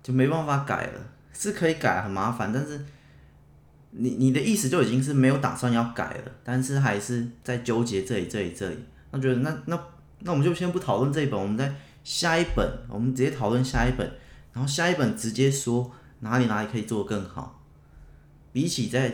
[0.03, 1.01] 就没办法改了。
[1.35, 2.83] 是可以改，很麻烦，但是
[3.93, 8.77] 你你的意思就已经是没有打算要改了，但是还是在纠结这里这里这里。
[9.11, 9.81] 那觉得那那
[10.19, 11.75] 那我们就先不讨论这一本，我们再
[12.05, 14.11] 下一本，我们直接讨论下一本，
[14.53, 17.63] 然后下一本直接说哪里哪里可以做更好。
[18.53, 19.09] 比起在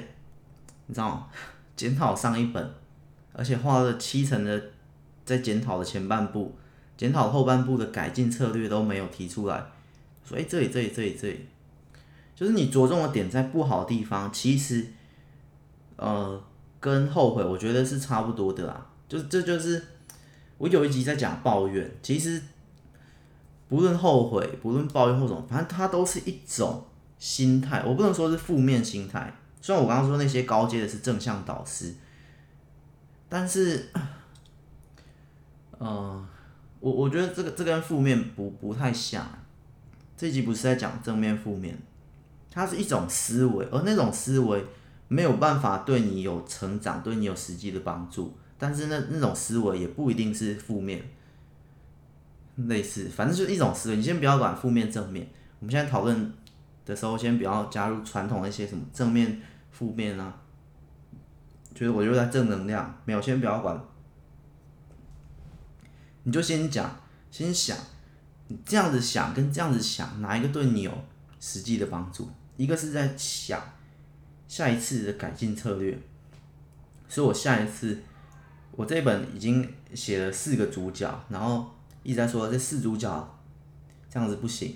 [0.86, 1.26] 你知道吗？
[1.76, 2.74] 检讨上一本，
[3.32, 4.62] 而且花了七成的。
[5.24, 6.56] 在检讨的前半部，
[6.96, 9.62] 检讨后半部的改进策略都没有提出来，
[10.24, 11.46] 所以这里这里这里这里，
[12.38, 14.86] 就是你着重的点在不好的地方，其实，
[15.96, 16.40] 呃，
[16.78, 18.86] 跟后悔我觉得是差不多的啦。
[19.08, 19.84] 就这就是
[20.56, 22.40] 我有一集在讲抱怨，其实
[23.68, 26.84] 不论后悔，不论抱怨或什么，反正它都是一种
[27.18, 29.34] 心态，我不能说是负面心态。
[29.60, 31.92] 虽然我刚刚说那些高阶的是正向导师，
[33.28, 33.88] 但是。
[35.80, 36.28] 呃，
[36.80, 39.24] 我我觉得这个这跟负面不不太像，
[40.16, 41.78] 这集不是在讲正面负面，
[42.58, 44.64] 它是一种思维，而那种思维
[45.06, 51.08] 没有办法对你有成长，对你有实际的帮助，但是那那种思维也不一定是负面，
[52.56, 53.96] 类似，反正就是一种思维。
[53.96, 55.24] 你先不要管负面正面，
[55.60, 56.32] 我们现在讨论
[56.84, 59.40] 的时候，先不要加入传统那些什么正面、
[59.70, 60.34] 负面啊。
[61.72, 63.80] 就是我就在正能量，没有，先不要管。
[66.24, 66.90] 你就先讲，
[67.30, 67.78] 先想，
[68.48, 70.92] 你这样子想跟这样子想，哪一个对你有
[71.38, 72.28] 实际的帮助？
[72.58, 73.62] 一个是在想
[74.46, 75.96] 下一次的改进策略，
[77.08, 77.96] 所以我下一次，
[78.72, 81.70] 我这本已经写了四个主角，然后
[82.02, 83.38] 一直在说这四主角
[84.10, 84.74] 这样子不行，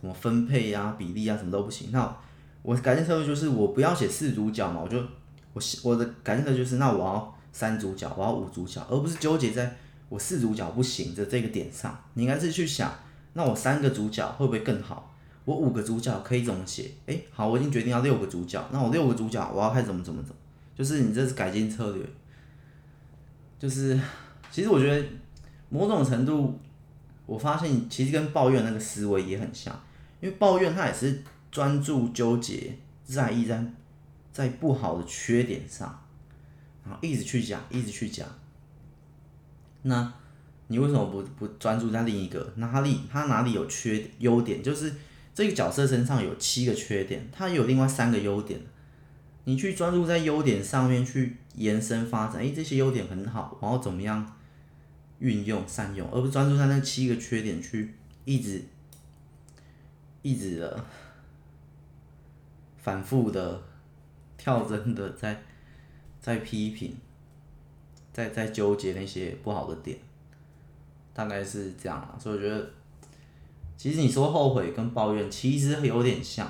[0.00, 1.90] 什么分配啊、比例啊，什么都不行。
[1.92, 2.16] 那
[2.62, 4.98] 我改进策略就是我不要写四主角嘛，我就
[5.52, 9.76] 我我的改进策略就是那我要三主角，我要五主角，而不是纠结在
[10.08, 12.02] 我四主角不行的这个点上。
[12.14, 12.90] 你应该是去想，
[13.34, 15.11] 那我三个主角会不会更好？
[15.44, 16.88] 我五个主角可以怎么写？
[17.06, 18.64] 诶，好，我已经决定要六个主角。
[18.70, 20.36] 那我六个主角，我要开始怎么怎么怎么？
[20.76, 22.06] 就是你这是改进策略。
[23.58, 23.98] 就是，
[24.52, 25.04] 其实我觉得
[25.68, 26.56] 某种程度，
[27.26, 29.76] 我发现其实跟抱怨那个思维也很像。
[30.20, 33.64] 因为抱怨它也是专注纠结在意在
[34.32, 36.00] 在不好的缺点上，
[36.84, 38.28] 然后一直去讲，一直去讲。
[39.82, 40.12] 那
[40.68, 43.00] 你为什么不不专注在另一个哪里？
[43.10, 44.62] 他哪里有缺优点？
[44.62, 44.92] 就是。
[45.34, 48.60] 这个角色身上有七个缺点，他有另外三个优点。
[49.44, 54.36] 你去专注在优点上面去延伸发展，诶，这些优点很好，然后怎么样
[55.18, 58.62] 运用善用，而不专注在那七个缺点去一直
[60.20, 60.84] 一直的
[62.76, 63.62] 反复的
[64.36, 65.42] 跳针的在
[66.20, 66.94] 在批评，
[68.12, 69.98] 在在纠结那些不好的点，
[71.14, 72.70] 大概是这样啊，所以我觉得。
[73.82, 76.48] 其实你说后悔跟抱怨其实有点像，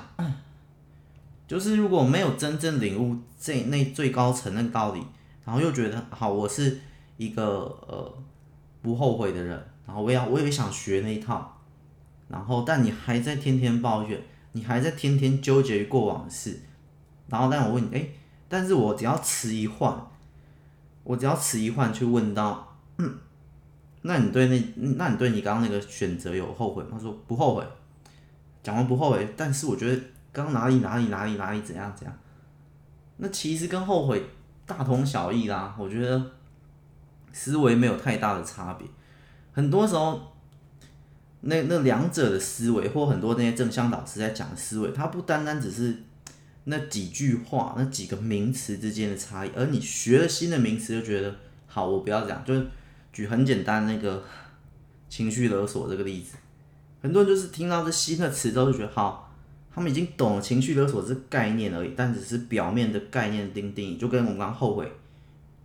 [1.47, 5.01] 就是如果没有真正领悟这那最高层的道理，
[5.43, 6.79] 然后又觉得好，我是
[7.17, 7.43] 一个
[7.87, 8.13] 呃
[8.83, 11.59] 不后悔的人，然后我要我也想学那一套，
[12.27, 16.61] 然后但你还在天天抱怨，你还在天天纠结于过往的事，
[17.29, 18.09] 然后但我问你，哎，
[18.47, 20.05] 但是我只要迟一换，
[21.03, 23.17] 我只要迟一换去问到，嗯。
[24.05, 26.89] 那你对那，那你对你刚刚那个选择有后悔吗？
[26.91, 27.63] 他说不后悔，
[28.61, 30.01] 讲完不后悔，但是我觉得
[30.33, 32.13] 刚刚哪里哪里哪里哪里怎样怎样，
[33.15, 34.21] 那其实跟后悔
[34.65, 35.73] 大同小异啦。
[35.79, 36.21] 我觉得
[37.31, 38.85] 思维没有太大的差别。
[39.53, 40.33] 很多时候，
[41.39, 46.03] 那那两者的思维，或很多那些正向导师在讲的思维，它不单单只是
[46.65, 51.33] 那几句话、那几个名词之间的差异，而你学了新的名词就觉得
[51.67, 52.67] 好，我不要讲，就是。
[53.13, 54.23] 举很简单那个
[55.07, 56.35] 情绪勒索这个例子，
[56.99, 59.31] 很多人就是听到这新的词之后就觉得好，
[59.71, 64.91] 他们已经懂了情绪勒索这概念而已，但只是表面的概念定定义，就跟我们刚后悔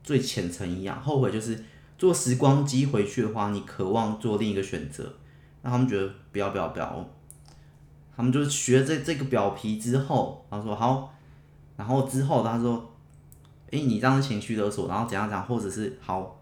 [0.03, 1.65] 最浅层一样，后悔就是
[1.97, 5.15] 坐时光机回去的话，你渴望做另一个选择，
[5.63, 7.09] 那他们觉得不要不要不要，
[8.15, 11.15] 他们就是学这这个表皮之后，然后说好，
[11.79, 12.95] 然后之后他说，
[13.71, 16.35] 诶，你这样的情绪勒索，然后怎样怎样，或者是好。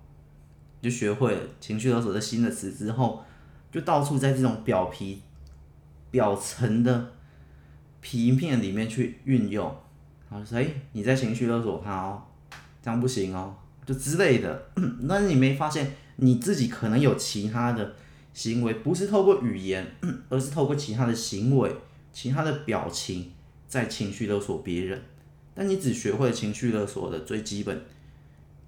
[0.81, 3.25] 就学会了情绪勒索的新的词之后，
[3.73, 5.23] 就到处在这种表皮、
[6.11, 7.13] 表层的
[8.01, 9.65] 皮面里面去运用，
[10.31, 12.23] 然后说：“哎，你在情绪勒索他哦，
[12.83, 14.69] 这样不行哦，就之类的。
[15.09, 17.95] ”但是你没发现你自己可能有其他的
[18.33, 19.87] 行为，不是透过语言，
[20.29, 21.75] 而是透过其他的行为、
[22.13, 23.33] 其他的表情
[23.67, 25.03] 在情绪勒索别人。
[25.55, 27.83] 但你只学会了情绪勒索的最基本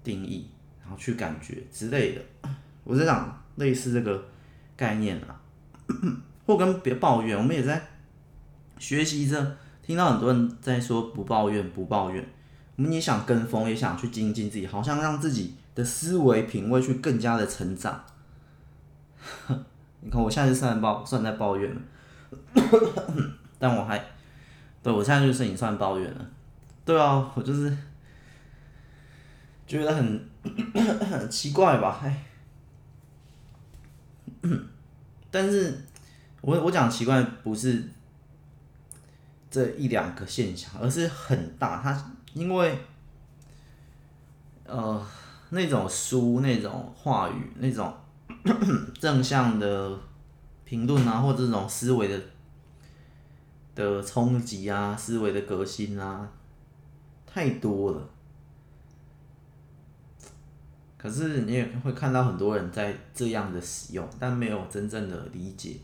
[0.03, 0.47] 定义。
[0.89, 2.21] 然后去感觉之类的，
[2.83, 4.25] 我在讲类似这个
[4.75, 5.39] 概念啊，
[6.47, 7.79] 或跟别抱怨，我们也在
[8.79, 9.55] 学习着。
[9.83, 12.27] 听到很多人在说不抱怨，不抱怨，
[12.75, 18.03] 我们也想跟风，也想去精进自己，好像让自己的思维品味去更加的成长。
[20.01, 21.81] 你看，我现在是算抱，算在抱怨了，
[23.59, 24.03] 但我还，
[24.81, 26.27] 对，我现在就是你算抱怨了，
[26.83, 27.77] 对啊，我就是
[29.67, 29.95] 觉得。
[29.95, 30.28] 很
[31.29, 31.99] 奇怪吧？
[32.03, 32.25] 哎，
[35.29, 35.85] 但是
[36.41, 37.83] 我我讲奇怪不是
[39.51, 41.81] 这一两个现象，而是很大。
[41.81, 42.77] 它因为
[44.65, 45.05] 呃
[45.49, 47.93] 那种书、那种话语、那种
[48.99, 49.99] 正向的
[50.63, 52.21] 评论啊，或者这种思维的
[53.75, 56.31] 的冲击啊、思维的革新啊，
[57.25, 58.09] 太多了。
[61.01, 65.77] 可是你也会看到很多人在这样的使用，但没有真正的理解。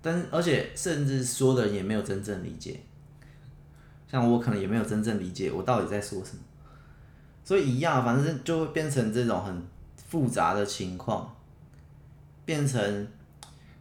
[0.00, 2.80] 但而且甚至说的人也没有真正理解，
[4.10, 6.42] 像我可能也没有真正理解我到底在说什么。
[7.44, 9.62] 所以一样，反正就会变成这种很
[9.96, 11.36] 复杂的情况，
[12.44, 13.06] 变成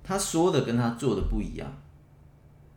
[0.03, 1.71] 他说的跟他做的不一样，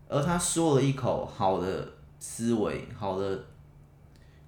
[0.08, 3.44] 而他说了一口好的思维、好的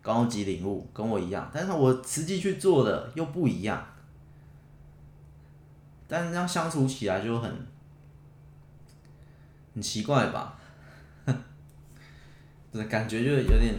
[0.06, 3.84] 高级领悟，跟我一样，但是我实际去做的又不一样，
[6.06, 7.50] 但是这样相处起来就很
[9.74, 10.56] 很奇怪吧？
[12.70, 13.74] 对，感觉就有点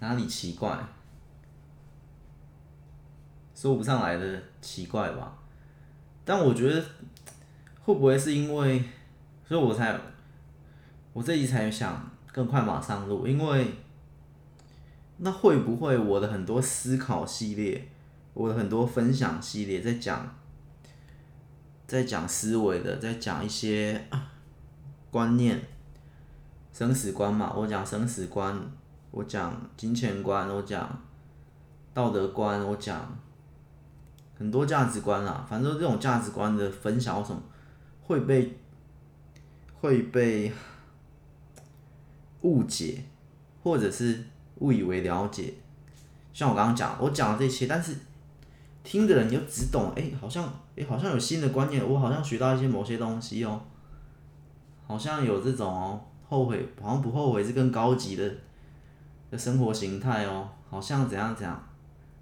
[0.00, 0.78] 哪里奇怪，
[3.54, 5.32] 说不上来的奇怪吧？
[6.26, 6.84] 但我觉得。
[7.84, 8.80] 会不会是因为，
[9.44, 9.98] 所以我才，
[11.12, 13.74] 我这一才想更快马上录，因为，
[15.24, 17.88] 那会不会我的很多思考系列，
[18.34, 20.34] 我的很多分享系列在讲，
[21.86, 24.04] 在讲思维的，在讲一些
[25.12, 25.60] 观念，
[26.72, 28.60] 生死观嘛，我讲生死观，
[29.12, 31.00] 我讲金钱观，我讲
[31.94, 33.16] 道德观，我讲
[34.36, 37.40] 很多价值观啦，反正这种价值观的分享或什么。
[38.04, 38.58] 会被
[39.80, 40.52] 会被
[42.42, 43.04] 误解，
[43.62, 44.24] 或者是
[44.58, 45.54] 误以为了解。
[46.32, 47.94] 像我刚刚讲，我讲的这些，但是
[48.82, 50.44] 听的人你就只懂，哎，好像
[50.76, 53.60] 哎，好像有新的观念，我好像学到一些某些东西哦，
[54.86, 58.34] 好像有这种哦，后悔好像不后悔是更高级的
[59.30, 61.62] 的生活形态哦，好像怎样怎样，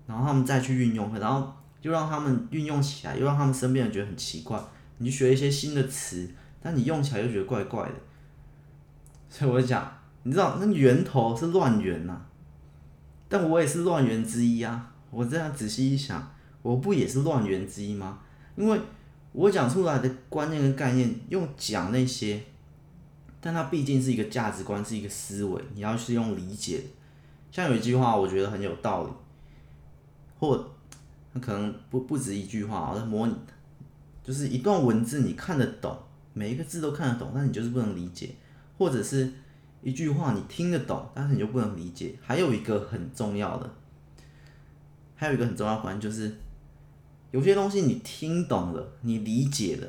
[0.07, 4.61] 然后他们再去运用，然后就让他们运用起来，又让他们身边人觉得很奇怪。
[4.99, 6.29] 你学一些新的词，
[6.61, 7.95] 但你用起来又觉得怪怪的，
[9.29, 9.90] 所以我就讲，
[10.22, 12.20] 你知道那源头是乱源呐，
[13.28, 14.92] 但我也是乱源之一啊。
[15.11, 18.20] 我这样仔细一想，我不也是乱源之一吗？
[18.56, 18.80] 因为
[19.33, 22.42] 我讲出来的观念跟概念，用讲那些，
[23.40, 26.83] 但它毕竟是一个价值观，是一个思维，你要是用理解。
[27.50, 29.11] 像有一句话，我觉得很有道理，
[30.38, 30.70] 或
[31.33, 33.35] 那可能不不止一句话，我在模拟。
[34.22, 35.98] 就是一段文字，你看得懂，
[36.35, 38.28] 每一个字都看得懂，但你就是不能理解；
[38.78, 39.33] 或者是
[39.83, 42.14] 一句话，你听得懂，但是你就不能理解。
[42.23, 43.71] 还有一个很重要的，
[45.16, 46.37] 还有一个很重要的观念就是，
[47.31, 49.88] 有些东西你听懂了，你理解了，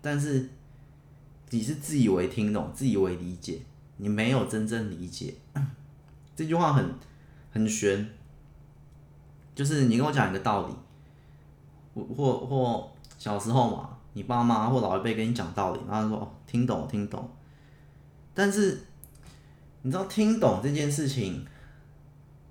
[0.00, 0.48] 但是
[1.50, 3.60] 你是自以为听懂，自以为理解，
[3.96, 5.34] 你没有真正理解。
[6.34, 6.94] 这句话很
[7.52, 8.08] 很玄，
[9.54, 10.74] 就是你跟我讲一个道理，
[11.94, 12.88] 我或或。
[13.18, 17.30] 小时候嘛，你爸妈或老一辈跟你讲道理，然后说哦，听懂听懂。
[18.34, 18.80] 但是
[19.82, 21.44] 你知道听懂这件事情，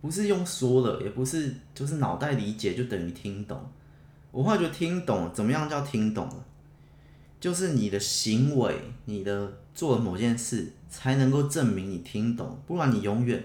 [0.01, 3.59] 不是用说的，也不是就是脑袋理解就等于听懂。
[4.31, 6.45] 我后来觉得听懂怎么样叫听懂了？
[7.39, 12.61] 就是你的行为，你的做的某件事，才能够证明你听懂。
[12.67, 13.43] 不然你永远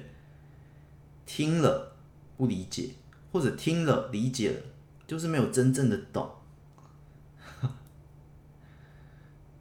[1.25, 1.96] 听了
[2.37, 2.90] 不理解，
[3.33, 4.61] 或者听了理解了，
[5.07, 6.29] 就是没有真正的懂。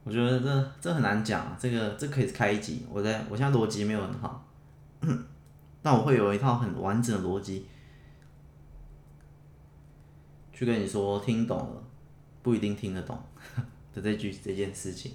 [0.05, 2.85] 我觉得这这很难讲，这个这可以开一集。
[2.91, 4.47] 我在我现在逻辑没有很好，
[5.81, 7.65] 但我会有一套很完整的逻辑
[10.53, 11.83] 去跟你说，听懂了
[12.43, 13.19] 不一定听得懂
[13.95, 15.13] 的这句这件事情，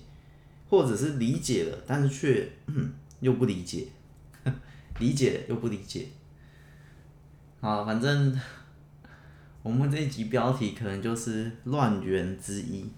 [0.68, 2.50] 或者是理解了，但是却
[3.20, 3.86] 又不理解，
[4.98, 6.08] 理解又不理解。
[7.60, 8.36] 啊，反正
[9.62, 12.90] 我们这一集标题可能就是乱源之一。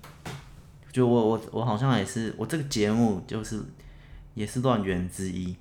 [0.93, 3.59] 就我我我好像也是，我这个节目就是
[4.35, 5.57] 也是乱源之一。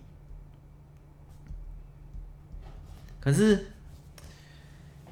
[3.21, 3.67] 可是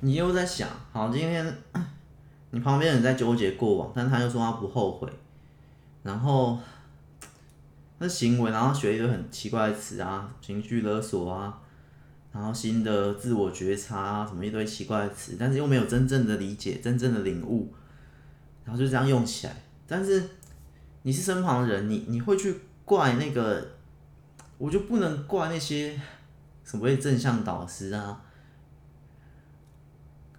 [0.02, 1.58] 你又在想，好，今天
[2.52, 5.08] 你旁边人在纠结过往，但他又说他不后悔，
[6.04, 6.60] 然后
[8.00, 11.62] 那行为，然后学一堆很奇怪的词啊，情绪勒索啊，
[12.34, 17.74] 然后新的自我觉察啊，什么一堆奇怪的词，但是又没有真正的理解，真正的领悟，
[18.66, 19.56] 然后就这样用起来。
[19.90, 20.30] 但是
[21.02, 23.68] 你是身旁人，你你会去怪那个，
[24.60, 26.00] 我就不能怪那些
[26.64, 28.22] 所谓正向导师啊，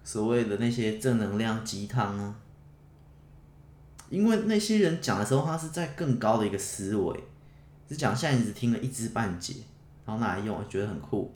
[0.04, 2.36] 所谓的那些正能量鸡汤啊，
[4.08, 7.24] 因为那些人讲的时候，他是在更高的一个思维，
[7.88, 9.54] 只讲现在你只听了一知半解，
[10.06, 11.34] 然后拿来用，觉得很酷，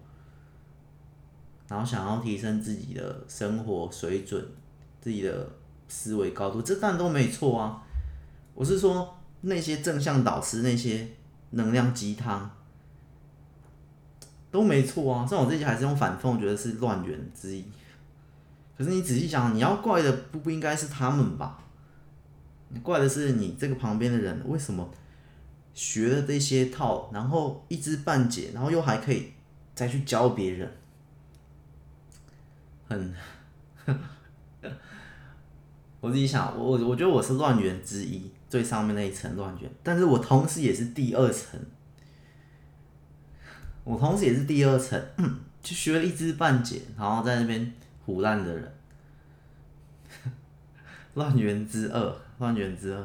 [1.66, 4.46] 然后想要提升自己的生活水准，
[5.00, 5.48] 自己的
[5.88, 7.80] 思维高度，这当然都没错啊。
[8.54, 11.08] 我是说，那些正向导师，那些
[11.50, 12.50] 能量鸡汤
[14.50, 15.26] 都没错啊。
[15.26, 17.64] 像我这集还是用反讽，觉得是乱源之一。
[18.78, 21.58] 可是你仔细想，你要怪的不不应该是他们吧？
[22.68, 24.88] 你怪的是你这个旁边的人，为什么
[25.74, 29.32] 学了这些套，然后一知半解，然后又还可以
[29.74, 30.72] 再去教别人？
[32.88, 33.14] 很，
[36.00, 38.30] 我自己想，我我觉得我是乱源之一。
[38.54, 41.58] 最上面那一层乱卷，但是我同时也是第二层，
[43.82, 44.96] 我同时也是第二层，
[45.60, 47.74] 就学了一知半解，然后在那边
[48.06, 48.72] 唬烂的人，
[51.14, 53.04] 乱源之二，乱源之二。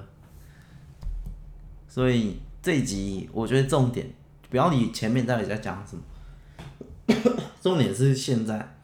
[1.87, 4.07] 所以这一集我觉得重点，
[4.51, 6.03] 不要理前面到底在讲什么，
[7.59, 8.75] 重点是现在，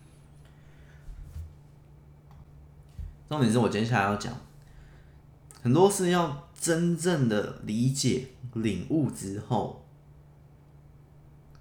[3.29, 4.33] 重点是我接下来要讲，
[5.61, 9.85] 很多事要真正的理解、领悟之后。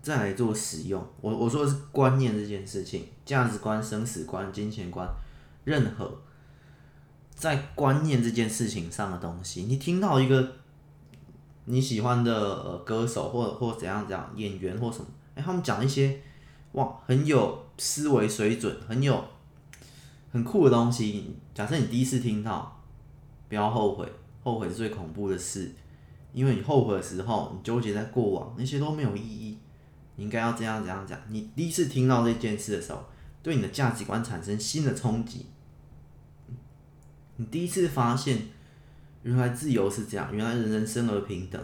[0.00, 5.06] 再来做使用，我我说的是观念这件事情，价值观、生死观、金钱观，
[5.64, 6.22] 任何
[7.34, 10.56] 在观念这件事情上的东西，你听到一个
[11.64, 16.20] 你喜欢的呃歌手或或怎样怎样演员或什么，哎、他们讲一些
[16.72, 19.22] 哇很有思维水准、很有
[20.32, 21.34] 很酷的东西。
[21.54, 22.82] 假设你第一次听到，
[23.48, 24.06] 不要后悔，
[24.44, 25.72] 后悔是最恐怖的事，
[26.32, 29.58] 因为你后悔的时候，你纠结在过往，那些都没有意义。
[30.14, 31.18] 你应该要这样这样讲。
[31.28, 33.04] 你第一次听到这件事的时候，
[33.42, 35.46] 对你的价值观产生新的冲击。
[37.36, 38.38] 你第一次发现，
[39.22, 41.60] 原来自由是这样，原来人人生而平等，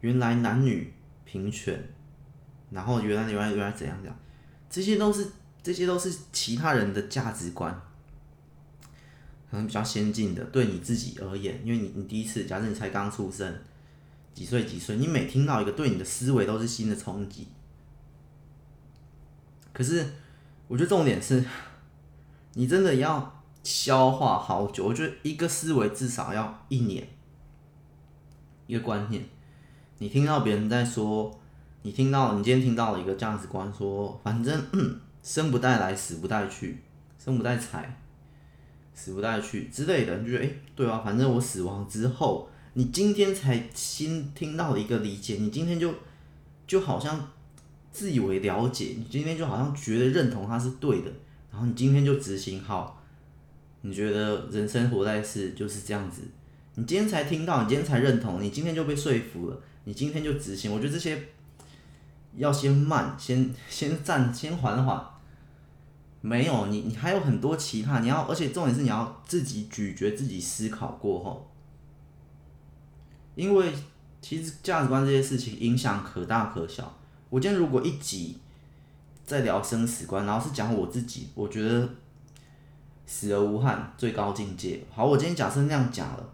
[0.00, 0.92] 原来男女
[1.24, 1.80] 平权，
[2.70, 4.18] 然后原来原来原来怎样怎样，
[4.68, 5.28] 这些都是
[5.62, 7.80] 这些都是其他人的价值观，
[9.52, 10.42] 可能比较先进的。
[10.44, 13.54] 对你自己而言，因为你你第一次，假设你才刚出生，
[14.32, 17.48] 几岁几岁，你每听到一个，对你的思维都是新的冲击。
[19.74, 20.06] 可是，
[20.68, 21.44] 我觉得重点是，
[22.54, 24.86] 你真的要消化好久。
[24.86, 27.06] 我觉得一个思维至少要一年，
[28.66, 29.22] 一个观念。
[29.98, 31.38] 你听到别人在说，
[31.82, 34.64] 你听到你今天听到了一个价值观，说反正
[35.22, 36.82] 生不带来，死不带去，
[37.22, 38.01] 生不带财，
[38.94, 45.94] 死不带去之类的，你就觉得诶，对啊，反正我死亡之后，你今天才新听到一个理解，你今天就
[46.66, 47.28] 就好像。
[47.94, 51.12] 自以为了解，你今天就好像觉得认同他是对的，
[51.50, 53.04] 然后你今天就执行好，
[53.82, 56.22] 你觉得人生活在世就是这样子，
[56.76, 60.72] 你今天才听到，你今天才认同，你今天就被说服了，你今天就执行。
[60.72, 61.22] 我觉得这些
[62.38, 65.04] 要先慢，先先暂，先缓缓。
[66.22, 71.50] 没有你，你还有很多其他，你要，而且重点是你要自己咀嚼，自己思考过后，
[73.34, 73.72] 因为
[74.20, 76.96] 其实价值观这些事情影响可大可小。
[77.28, 78.38] 我今天如果一集
[79.26, 81.88] 在聊生死观，然后是讲我自己，我觉得
[83.04, 84.84] 死而无憾最高境界。
[84.94, 86.30] 好，我今天假设那样讲了，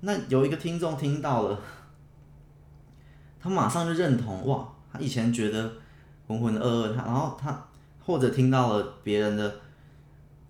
[0.00, 1.58] 那有一个听众听到了，
[3.40, 5.72] 他马上就认同哇，他以前觉得
[6.26, 7.66] 浑浑噩噩，他然后他
[8.10, 9.60] 或者听到了别人的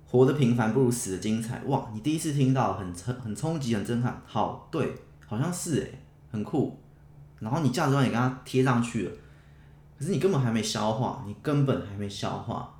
[0.07, 4.95] 活得平凡不如死的精彩，哇，你第一次听到很冲很冲击很震撼，好对，
[5.27, 5.99] 好像是诶，
[6.33, 6.77] 很酷，
[7.39, 9.13] 然后你价值观也跟他贴上去了。
[9.99, 12.75] 可是你根本还没消化，你根本还没消化。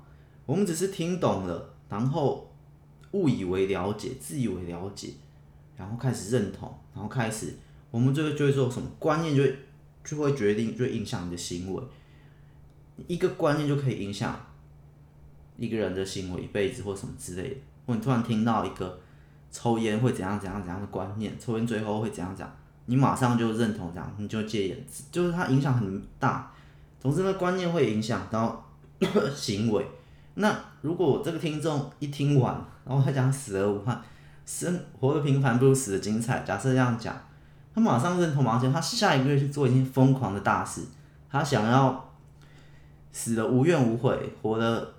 [0.47, 2.51] 我们只是听懂了，然后
[3.11, 5.13] 误以为了解，自以为了解，
[5.77, 7.53] 然后开始认同，然后开始，
[7.91, 9.55] 我们就会就会做什么观念就会
[10.03, 11.83] 就会决定，就会影响你的行为。
[13.07, 14.37] 一个观念就可以影响
[15.57, 17.55] 一个人的行为一辈子或什么之类的。
[17.85, 18.99] 或你突然听到一个
[19.51, 26.51] 抽烟会怎样怎样怎样的观念，抽烟最后会怎样怎样，你马上就认同这样，你就戒烟，就是它影响很大。
[26.99, 28.63] 总之呢，观念会影响到
[29.35, 29.85] 行为。
[30.35, 32.53] 那如果这个听众一听完，
[32.85, 34.01] 然后他讲死而无憾，
[34.45, 36.41] 生活得平凡不如死得精彩。
[36.41, 37.13] 假设这样讲，
[37.73, 40.83] 他马上认同，马上他下一个月去做一件疯狂的大事，
[41.29, 42.11] 他想要
[43.11, 44.93] 死得无怨无悔，活得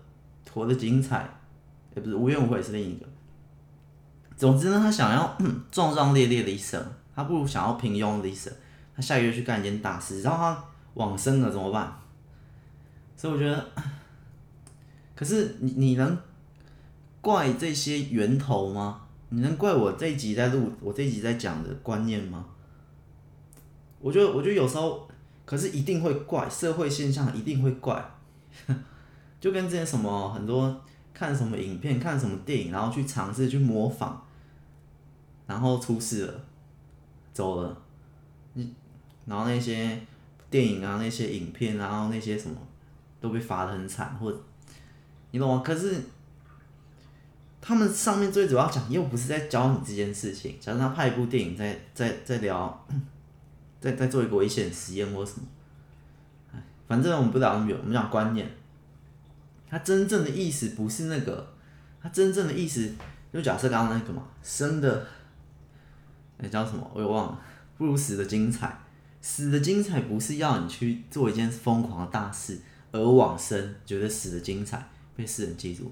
[0.52, 1.28] 活得精彩，
[1.94, 3.06] 也不是无怨无悔是另一个。
[4.36, 5.38] 总之呢，他想要
[5.70, 6.84] 壮壮烈烈的一生，
[7.14, 8.52] 他不如想要平庸的一生。
[8.94, 10.64] 他下个月去干一件大事，然后他。
[10.94, 11.90] 往生了怎么办？
[13.16, 13.66] 所以我觉得，
[15.14, 16.18] 可是你你能
[17.22, 19.00] 怪这些源头吗？
[19.30, 22.44] 你能怪我这一集在录，我这一集在讲的观念吗？
[24.00, 25.08] 我觉得，我觉得有时候，
[25.46, 28.04] 可是一定会怪社会现象，一定会怪，
[29.42, 30.80] 就跟之前什么很多
[31.12, 34.16] 看什么影片、看什么电影，然后去尝试去模仿，
[35.46, 36.44] 然后出事了，
[37.34, 37.76] 走了，
[38.54, 38.72] 你
[39.26, 40.00] 然后那些。
[40.52, 42.54] 电影啊，那些影片，然后那些什么，
[43.22, 44.38] 都被罚得很惨，或者
[45.30, 45.62] 你懂吗？
[45.64, 45.98] 可是
[47.58, 50.54] 他们上面最主要讲，又不是在教你这件事情。
[50.60, 52.86] 假如他拍一部电影在，在在聊，
[53.80, 55.46] 在在做一个危险实验或什么，
[56.86, 58.46] 反正我们不聊那么远，我们讲观念。
[59.72, 61.54] 他真正的意思不是那个，
[62.02, 62.92] 他真正的意思
[63.32, 65.06] 就假设刚刚那个嘛，生的，
[66.36, 66.90] 那叫什么？
[66.92, 67.40] 我也忘了。
[67.78, 68.78] 不如死的精彩。
[69.22, 72.58] 死的精彩不是要你去做一件疯狂的大事
[72.90, 75.90] 而往生，觉得死的精彩被世人记住，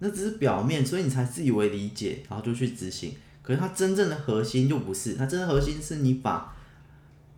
[0.00, 3.14] 那只是表面，所以你才自以为理解，然后就去执行。
[3.42, 6.56] 可是它真正的核心又不是，它真的核心是你把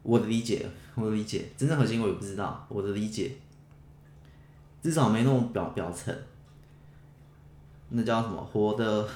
[0.03, 3.33] 我的理解，我的理解，真正核心我也不知道，我的理解
[4.83, 6.13] 至少没那种表表层，
[7.91, 8.43] 那叫什么？
[8.43, 9.09] 活的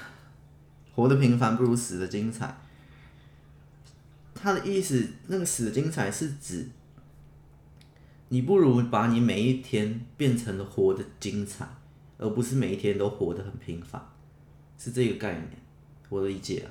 [0.95, 2.57] 活的平凡不如死的精彩。
[4.33, 6.69] 他的意思，那个死的精彩是指，
[8.29, 11.67] 你不如把你每一天变成了活的精彩，
[12.19, 14.01] 而不是每一天都活得很平凡，
[14.79, 15.51] 是这个概念，
[16.09, 16.69] 我的理解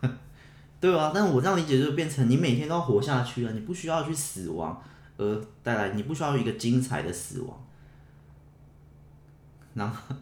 [0.00, 0.12] 啊，
[0.78, 1.10] 对啊？
[1.12, 4.80] 但我这样理解就变成你每天都要活下去啊，你不需要去死亡
[5.16, 7.66] 而带来，你不需要一个精彩的死亡。
[9.74, 10.14] 然后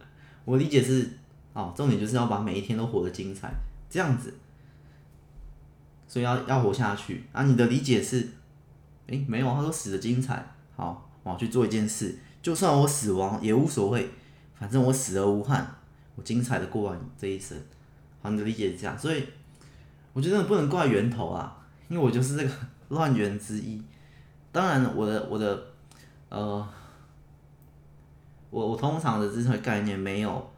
[0.45, 1.09] 我理解是，
[1.53, 3.53] 哦，重点就是要把每一天都活得精彩，
[3.89, 4.35] 这样子。
[6.07, 7.43] 所以要要活下去啊！
[7.43, 8.27] 你的理解是，
[9.09, 10.43] 诶、没有，他说死的精彩。
[10.75, 14.09] 好，我要去做一件事，就算我死亡也无所谓，
[14.59, 15.75] 反正我死而无憾，
[16.17, 17.59] 我精彩的过完这一生。
[18.23, 19.23] 好，你的理解是这样，所以
[20.15, 22.51] 我觉得不能怪源头啊，因为我就是这个
[22.89, 23.83] 乱源之一。
[24.51, 25.63] 当然，我的我的
[26.31, 26.67] 呃，
[28.51, 30.51] 我我通常的这些概念没有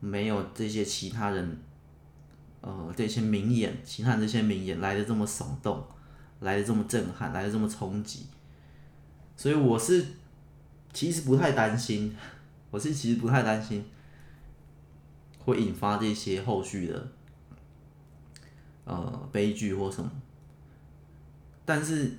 [0.00, 1.58] 没有这些其他人。
[2.64, 5.84] 呃，这些名言，其他这些名言来的这么耸动，
[6.38, 8.26] 来的这么震撼，来的这么冲击，
[9.36, 10.06] 所以我是
[10.92, 12.16] 其实不太担心，
[12.70, 13.84] 我是其实不太担心
[15.40, 17.08] 会引发这些后续的
[18.84, 20.08] 呃悲剧或什么。
[21.64, 22.12] 但是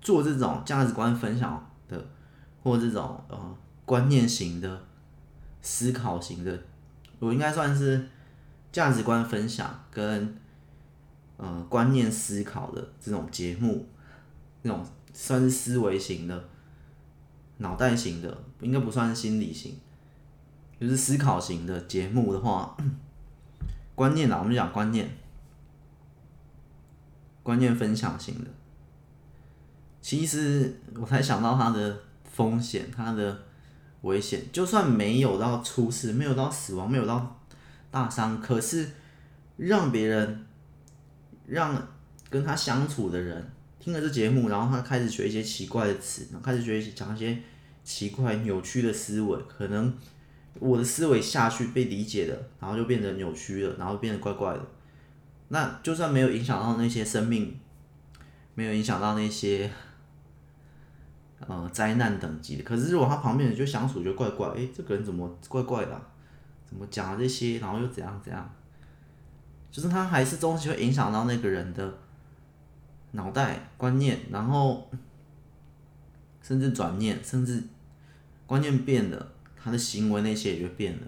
[0.00, 2.04] 做这种价值观分享的，
[2.64, 3.56] 或这种呃
[3.90, 4.84] 观念型的、
[5.60, 6.62] 思考型的，
[7.18, 8.06] 我应该算是。
[8.72, 10.36] 价值观分享跟
[11.38, 13.84] 呃观念思考的这种节目，
[14.62, 16.48] 那种算是思维型的、
[17.56, 19.74] 脑袋型的，应该不算是心理型，
[20.80, 22.76] 就是思考型的节目的话，
[23.96, 25.10] 观念啊，我们讲观念，
[27.42, 28.50] 观念分享型的，
[30.00, 33.36] 其实我才想到它的风险，它的
[34.02, 37.36] 危险，就算没有到出事，没有到死亡，没有到。
[37.92, 38.88] 大伤，可是
[39.56, 40.46] 让别人
[41.46, 41.88] 让
[42.28, 47.36] 跟他相处的人听了这节目，然后他开始学一些奇怪的词，然后开始学习讲一些
[47.82, 49.92] 奇怪扭曲的思维，可能
[50.60, 54.60] 我的思维下去被理解了，然后就变得扭曲了，然后变得怪怪的。
[55.48, 57.58] 那就算没有影响到那些生命，
[58.54, 59.68] 没有影响到那些
[61.46, 66.00] 呃灾难等级的，可是如果他旁边人就相处就怪怪，诶，这个人怎么怪怪的？
[66.66, 68.48] 怎么讲这些，然后又怎样怎样，
[69.72, 71.92] 就是他还是东西会影响到那个人的
[73.10, 74.88] 脑袋观念，然后
[76.40, 77.60] 甚至转念，甚至
[78.46, 81.06] 观念变了，他的行为那些也就变了，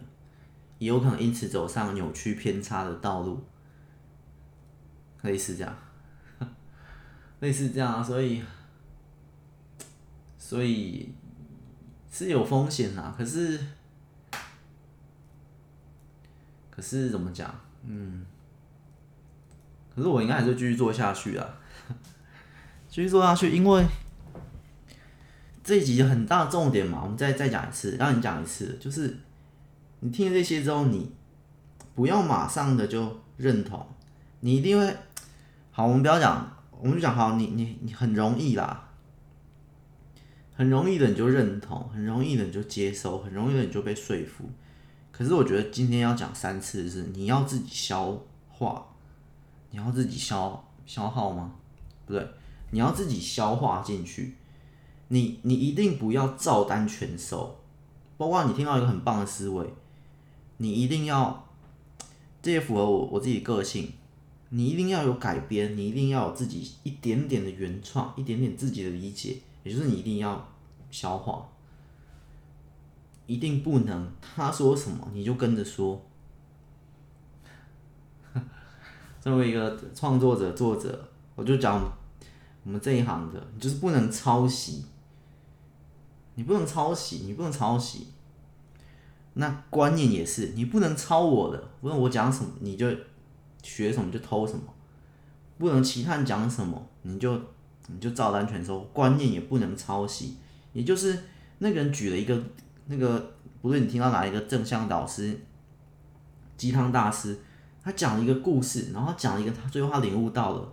[0.78, 3.44] 也有可能因此走上扭曲偏差的道路，
[5.22, 5.76] 类似这样，
[7.38, 8.42] 类似这样啊，所以
[10.44, 11.14] 所以
[12.10, 13.60] 是有风险啊，可是。
[16.68, 17.54] 可是怎么讲？
[17.84, 18.24] 嗯，
[19.94, 21.46] 可是我应该还是继续做下去啊，
[22.88, 23.84] 继续做下去，因为
[25.62, 27.02] 这一集很大重点嘛。
[27.02, 29.18] 我们再再讲一次，让你讲一次，就是
[30.00, 31.12] 你听了这些之后，你
[31.94, 33.86] 不要马上的就认同，
[34.40, 34.96] 你一定会
[35.70, 35.86] 好。
[35.86, 38.88] 我们不要讲，我们就讲好，你你你很容易啦，
[40.62, 44.48] 很容易的你就认同，很容易的你就接受，很容易的你就被说服。
[45.10, 48.16] 可是我觉得今天要讲三次是你要自己消
[48.48, 48.86] 化，
[49.72, 51.56] 你要自己消消耗吗？
[52.06, 52.24] 不对，
[52.70, 54.36] 你要自己消化进去。
[55.08, 57.58] 你你一定不要照单全收，
[58.16, 59.66] 包括你听到一个很棒的思维，
[60.58, 61.48] 你一定要，
[62.40, 63.92] 这也符合我我自己个性。
[64.50, 70.51] 你一定要有改编，你一定要有自己一点点的原创，一点点自己的理解，也就是你一定要
[70.92, 71.48] 消化。
[73.26, 76.00] 一定不能，他说什么你就跟着说。
[79.20, 81.82] 作为一个创作者、作者，我就讲
[82.64, 84.84] 我们这一行的，你就是不能抄袭，
[86.34, 88.08] 你不能抄袭，你不能抄袭。
[89.34, 92.86] 那观念也是，你不能抄我的，不能我讲什么你就
[93.62, 94.64] 学什么就偷什么，
[95.56, 97.40] 不能其他人讲什么你就
[97.86, 98.80] 你就照单全收。
[98.92, 100.36] 观念也不能抄袭，
[100.72, 101.18] 也就是
[101.58, 102.42] 那个人举了一个。
[102.86, 105.38] 那个不论你听到哪一个正向导师、
[106.56, 107.38] 鸡汤大师，
[107.80, 110.72] 他讲了一个故事，然后讲了一个他最后他领悟到了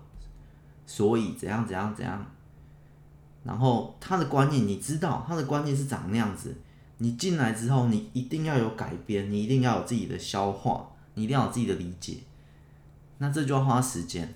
[0.88, 2.26] 所以怎样怎样怎样。
[3.43, 6.58] 然后他的观念，你知道他的观念是长那样子。
[6.97, 12.18] 你进来之后，你一定要有改变，你一定要有自己的消化，你一定要有自己的理解。
[13.20, 14.34] 那这就要花时间。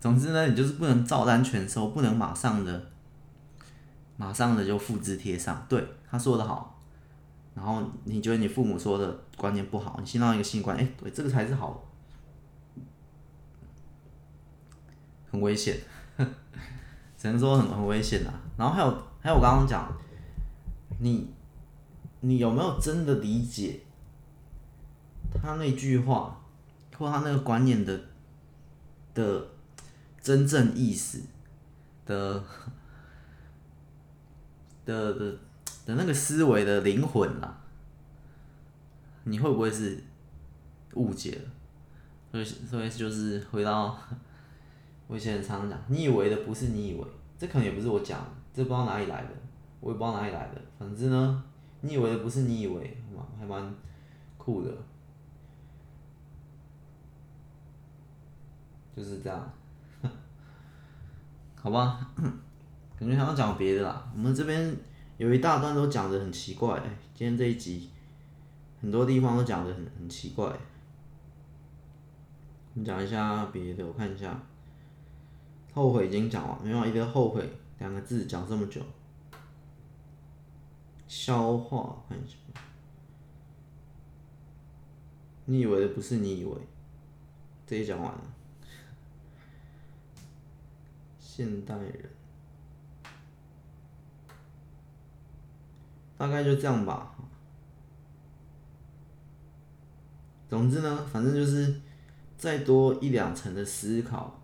[0.00, 2.86] 总之呢，你就是不能照单全收，不能马上的，
[4.18, 5.64] 马上的就复制贴上。
[5.70, 6.74] 对，他说的好。
[7.54, 11.84] 然后你觉得你父母说的观念不好，你新到一个新观，哎，对，这个才是好，
[15.32, 15.76] 很危险，
[17.18, 18.32] 只能说很很危险啊。
[18.56, 19.92] 然后还有还有我刚刚讲，
[21.00, 21.34] 你
[22.20, 23.80] 你有没有真的理解
[25.42, 26.40] 他那句话，
[26.96, 28.00] 或他那个观念的
[29.14, 29.48] 的
[30.20, 31.22] 真正意思
[32.06, 32.44] 的
[34.88, 35.38] 的的？
[35.86, 37.58] 的那个思维的灵魂啦，
[39.24, 40.04] 你会不会是
[40.96, 41.50] 误解了？
[42.30, 43.98] 所以，所以就是回到
[45.06, 47.06] 我以前常常讲，你以为的不是你以为，
[47.38, 48.22] 这可能也不是我讲，
[48.52, 49.30] 这不知道哪里来的，
[49.80, 50.60] 我也不知道哪里来的。
[50.78, 51.42] 反正呢，
[51.80, 52.94] 你以为的不是你以为，
[53.38, 53.74] 还蛮
[54.36, 54.70] 酷的，
[58.94, 59.50] 就是这样，
[61.56, 62.10] 好吧？
[62.98, 64.76] 感觉想要讲别的啦，我们这边。
[65.18, 66.80] 有一大段都讲的很奇怪，
[67.12, 67.90] 今天这一集
[68.80, 70.56] 很多地方都讲的很很奇怪。
[72.74, 74.40] 你讲一下别的，我看一下。
[75.74, 77.44] 后悔已经讲完，没有一个后悔
[77.80, 78.80] 两个字讲这么久。
[81.08, 82.36] 消化，看一下。
[85.46, 86.56] 你以为的不是你以为，
[87.66, 88.22] 这一讲完了。
[91.18, 92.17] 现代人。
[96.18, 97.14] 大概就这样吧。
[100.48, 101.80] 总之呢，反正就是
[102.36, 104.40] 再多一两层的思考。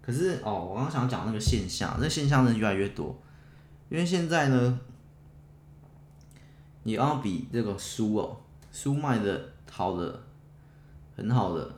[0.00, 3.16] 可是哦，我刚想讲那个现象，那现象是越来越多，
[3.88, 4.80] 因为现在呢，
[6.84, 8.40] 你要比这个书哦，
[8.70, 10.22] 书卖的好的，
[11.16, 11.74] 很好的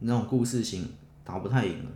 [0.00, 0.90] 那种故事型
[1.24, 1.90] 打不太赢了。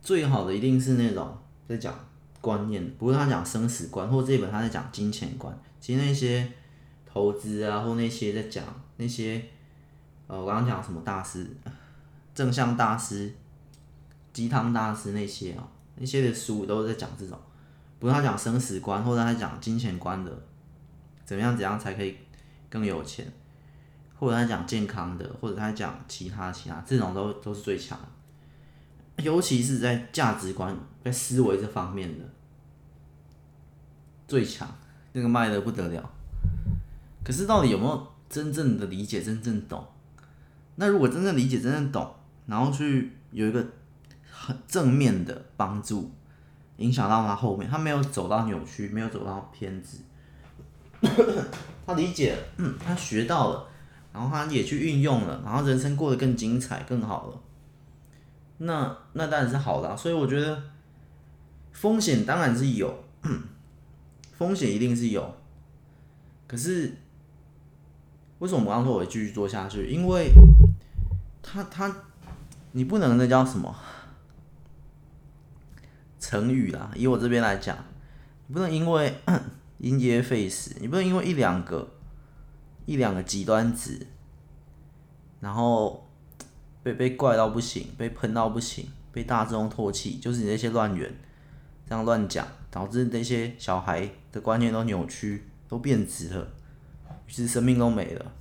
[0.00, 1.36] 最好的一定是那种
[1.68, 1.94] 在讲。
[2.42, 5.56] 观念，不过他讲生死观，或者这一本他在讲金钱观。
[5.80, 6.46] 其实那些
[7.06, 8.62] 投资啊，或那些在讲
[8.98, 9.42] 那些，
[10.26, 11.46] 呃，我刚刚讲什么大师，
[12.34, 13.32] 正向大师、
[14.32, 15.66] 鸡汤大师那些啊，
[15.96, 17.38] 那些的书都是在讲这种。
[17.98, 20.42] 不是他讲生死观，或者他讲金钱观的，
[21.24, 22.16] 怎么样怎样才可以
[22.68, 23.24] 更有钱，
[24.18, 27.96] 或者他讲健康的，或者他讲其他其他，这种都都是最强。
[29.18, 32.24] 尤其是在价值观、在思维这方面的
[34.28, 34.68] 最强，
[35.12, 36.10] 那个卖的不得了。
[37.24, 39.86] 可是到底有没有真正的理解、真正懂？
[40.76, 42.14] 那如果真正理解、真正懂，
[42.46, 43.64] 然后去有一个
[44.30, 46.10] 很正面的帮助，
[46.78, 49.98] 影响到他后面，他没有走到扭曲，没有走到偏执，
[51.86, 52.36] 他理解，
[52.84, 53.68] 他学到了，
[54.12, 57.40] 然后他也去运用了，然后人生过得更精彩、更好了。
[58.58, 60.62] 那那当然是好的，所以我觉得
[61.72, 63.04] 风险当然是有，
[64.32, 65.34] 风险一定是有。
[66.46, 66.94] 可是
[68.38, 69.88] 为什么我刚说我会继续做下去？
[69.88, 70.30] 因为
[71.42, 71.94] 他他
[72.72, 73.74] 你不能那叫什么
[76.20, 77.76] 成语啦，以我这边来讲，
[78.46, 79.14] 你不能因为
[79.78, 81.94] 因噎废食，你不能因为一两个
[82.86, 84.06] 一两个极端值，
[85.40, 86.08] 然后。
[86.84, 91.16] 被被怪到不行，被喷到不行，被大众唾弃，就是你那些乱源，
[91.88, 96.48] 这样乱讲，导致那些小孩的观念都扭曲，都变质了，
[97.26, 98.32] 于是生命都没了。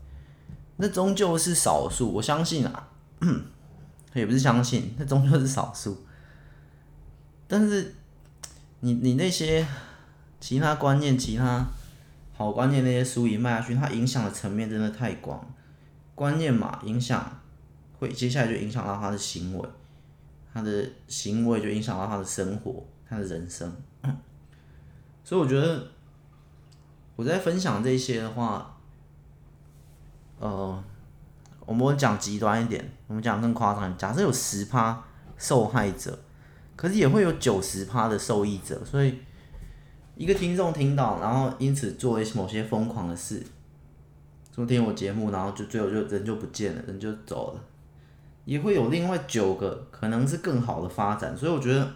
[0.78, 2.90] 那终究是少数，我相信啊，
[4.14, 6.06] 也不是相信，那终究是少数。
[7.48, 7.94] 但是
[8.80, 9.68] 你你那些
[10.40, 11.66] 其他观念、其他
[12.34, 15.54] 好观念那些书一卖下去，它影响的层面真的太广，
[16.16, 17.38] 观念嘛，影响。
[18.00, 19.70] 会接下来就影响到他的行为，
[20.52, 23.70] 他的行为就影响到他的生活，他的人生。
[25.22, 25.86] 所以我觉得
[27.18, 28.78] 我在分享这些的话，
[30.40, 30.82] 呃，
[31.66, 33.98] 我们讲极端一点，我们讲更夸张。
[33.98, 35.04] 假设有十趴
[35.38, 36.18] 受害者，
[36.78, 38.82] 可是也会有九十趴的受益者。
[38.86, 39.20] 所以
[40.16, 43.46] 一个听众听到，然后因此做一些某些疯狂的事，
[44.56, 47.62] 说听我节目，然后就最后就人就不见了，人就走了。
[48.46, 51.88] 也会有另外九个可能是更好的发展，所以我觉得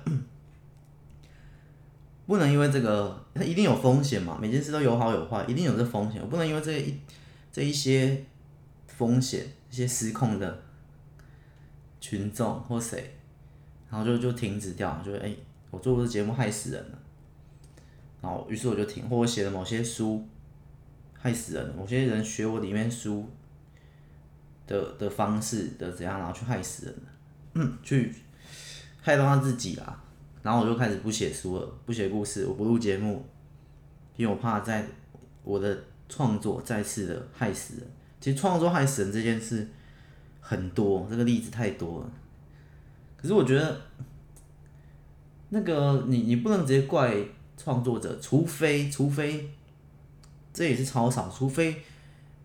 [2.26, 6.22] 不能因为这个，它一定有风险嘛，每件事都有好有坏，一定有这风险。
[6.22, 6.98] 我不能因为这一
[7.52, 8.26] 这一些
[8.88, 10.64] 风险、一些失控的
[12.02, 13.16] 群众或谁，
[13.90, 15.36] 然后就就停止掉，就是哎、
[15.70, 16.98] 我做这节目害死人了，
[18.22, 20.28] 然后于是我就停，或我写的某些书
[21.14, 23.30] 害死人，某些人学我里面书
[24.66, 26.96] 的的方式的怎样，然后去害死人，
[27.54, 28.14] 嗯，去
[29.02, 30.04] 害到他自己啦，
[30.46, 33.26] 然后我就开始不写书了，不写故事，我不录节目，
[34.16, 34.86] 因为我怕在
[35.44, 35.76] 我的
[36.08, 37.88] 创作再次的害死人。
[38.22, 39.68] 其实创作害死人这件事
[40.40, 42.12] 很多，这个例子太多了。
[43.18, 43.82] 可是我觉得，
[45.50, 47.16] 那个你你不能直接怪
[47.58, 49.50] 创作者，除非除非，
[50.54, 51.82] 这也是超少，除非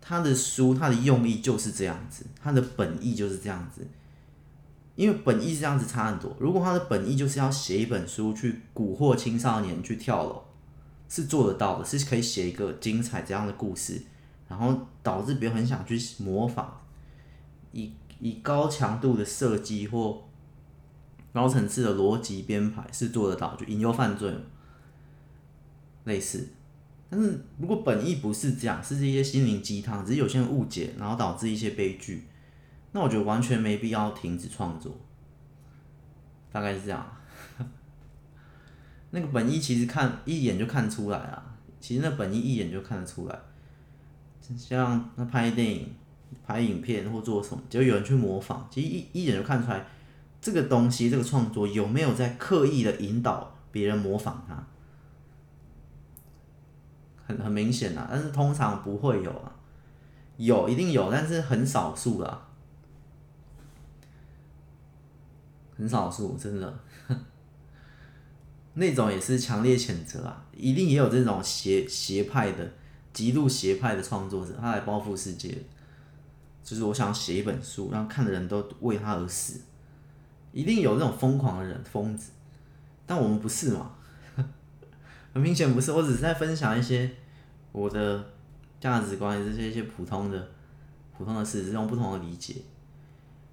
[0.01, 3.87] 他的书他的用意就是这样子，他的本意就是这样子。
[5.01, 6.37] 因为本意是这样子差很多。
[6.39, 10.43] 如果他的本意就是要写一本书去蛊惑青少年去跳楼，
[11.09, 14.03] 是做得到的，是可以写一个精彩这样的故事。
[14.47, 16.67] 然后导致别人很想去模仿，
[17.73, 20.23] 以以高强度的设计或
[21.33, 24.31] 高层次的逻辑编排是做得到，就引诱犯罪
[26.05, 26.47] 类似。
[27.09, 32.25] 但是如果本意不是这样，是这些心灵鸡汤，只是有些人误解，然后导致一些悲剧，
[32.93, 34.93] 那我觉得完全没必要停止创作。
[36.53, 37.07] 大概是这样。
[39.11, 41.43] 那个本意其实看一眼就看出来了，
[41.81, 43.39] 其实那本意一眼就看得出来。
[44.57, 45.95] 像那拍电影、
[46.45, 49.85] 拍影片或做什么，就有人去模仿，其实一一眼就看出来，
[50.41, 54.67] 这个东西、这个创作有没有在刻意的引导别人模仿它，
[57.27, 58.09] 很很明显啊。
[58.11, 59.53] 但是通常不会有啊，
[60.37, 62.49] 有一定有，但是很少数啦，
[65.81, 66.79] 很少数，真的，
[68.75, 72.71] 那种也是强烈谴责啊，一定也有这种邪邪派的。
[73.13, 75.53] 极度邪派的创作者，他来报复世界，
[76.63, 79.63] 就是我想写一本书，让看的人都为他而死，
[80.53, 82.31] 一定有这种疯狂的人，疯子，
[83.07, 83.91] 但我们不是嘛？
[85.35, 87.11] 很明显不是，我只是在分享一些
[87.73, 88.25] 我的
[88.79, 90.49] 价值观，这些一些普通的、
[91.19, 92.63] 普通的事，这种不同的理解，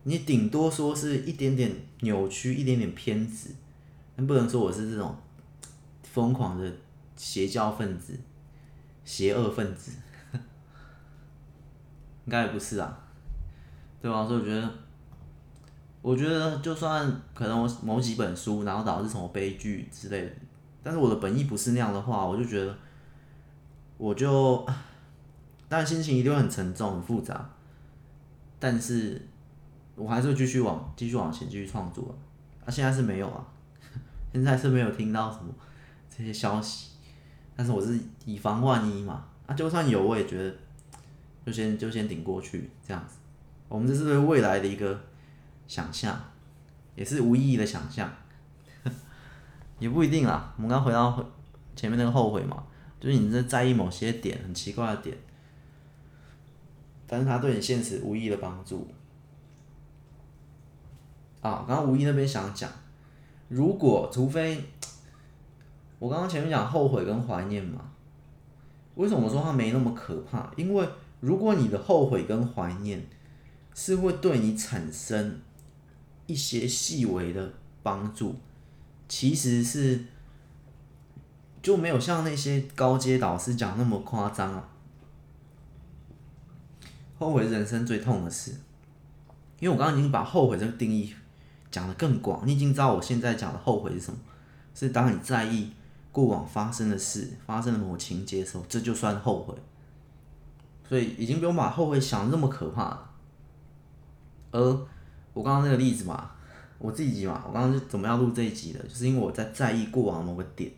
[0.07, 3.49] 你顶多说是一点点扭曲，一点点偏执，
[4.15, 5.13] 但不能说我是这种
[6.01, 6.71] 疯狂的
[7.17, 8.17] 邪教分子。
[9.03, 9.93] 邪恶分子，
[12.25, 12.99] 应该也不是啊，
[14.01, 14.27] 对吧？
[14.27, 14.69] 所以我觉得，
[16.01, 20.31] 我觉得就算可能我某几本书，然后导致什么悲剧之类的，
[20.83, 22.77] 但是我的本意不是那样的话，我就觉得，
[23.97, 24.65] 我就，
[25.69, 27.49] 当然心情一定会很沉重、很复杂，
[28.59, 29.25] 但是
[29.97, 32.13] 我还是继续往继续往前继续创作啊。
[32.65, 33.45] 啊现在是没有啊，
[34.31, 35.53] 现在是没有听到什么
[36.15, 36.91] 这些消息。
[37.55, 40.55] 但是我是以防万一嘛，啊，就算有，我也觉得
[41.43, 43.15] 就先就先顶过去这样子。
[43.67, 45.01] 我们这是对未来的一个
[45.67, 46.15] 想象，
[46.95, 48.07] 也是无意义的想象，
[49.79, 50.53] 也不一定啦。
[50.57, 51.25] 我们刚回到
[51.75, 52.63] 前面那个后悔嘛，
[52.99, 55.17] 就是你在在意某些点，很奇怪的点，
[57.07, 58.87] 但是他对你现实无意义的帮助。
[61.41, 62.69] 啊，刚刚无意那边想讲，
[63.47, 64.63] 如果除非。
[65.99, 67.81] 我刚刚前面讲后悔跟怀念嘛，
[68.93, 70.47] 为什么我说它没那么可怕？
[70.55, 70.87] 因为
[71.21, 73.03] 如果你的后悔跟怀念
[73.73, 75.41] 是会对你产生
[76.27, 78.35] 一些细微的帮助，
[79.09, 80.05] 其实是
[81.63, 84.69] 就没有像那些高阶导师讲那么夸张啊。
[87.17, 88.51] 后悔是人生最痛的事，
[89.59, 91.11] 因为我刚刚已经把后悔这个定义
[91.71, 94.17] 讲的更广，你已经知道我现在讲的后悔是什么，
[94.73, 95.71] 是当你在意。
[96.09, 99.53] 过往发生的事，发生的某情节的时候，这就算后悔，
[100.89, 103.09] 所以已经不用把后悔想得那么可怕了。
[104.49, 104.59] 而
[105.33, 106.31] 我刚刚那个例子嘛，
[106.79, 110.71] 我自己嘛，我刚刚是怎么样录这一集的，就是因为我在在意过往某个点，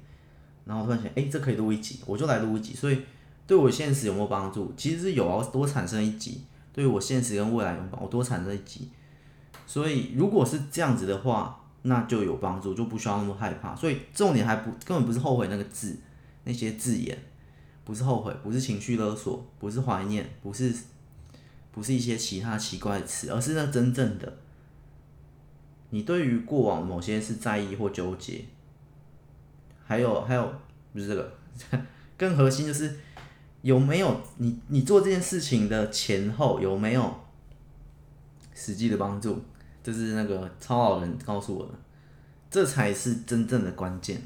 [0.66, 2.76] 然后突然想，哎，这可以录一集，我就来录一集。
[2.76, 3.02] 所以
[3.48, 4.74] 对我现实有没有帮助？
[4.76, 6.44] 其实是有啊，多产生一集。
[6.74, 8.90] 对于我现实跟未来有帮，我多产生一集。
[9.70, 11.56] 所以如果是这样子的话。
[11.84, 13.74] 那就有帮助，就不需要那么害怕。
[13.74, 15.98] 所以重点还不根本不是后悔那个字，
[16.44, 17.18] 那些字眼，
[17.86, 20.76] 不是后悔，不是情绪勒索，不是怀念，不是
[21.72, 24.40] 不是一些其他奇怪的词，而是那真正的
[25.92, 28.44] 你对于过往某些事在意或纠结。
[29.86, 30.54] 还有还有
[30.92, 31.32] 不是这个，
[32.18, 32.94] 更核心就是
[33.62, 37.22] 有没有你你做这件事情的前后有没有
[38.54, 39.42] 实际的帮助？
[39.90, 41.72] 就是那个超老人告诉我的，
[42.52, 44.22] 这才是真正的关键。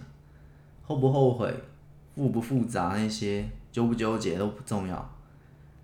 [0.82, 1.49] 后不后悔、
[2.14, 5.16] 复不复杂，那些纠不纠结都不重要，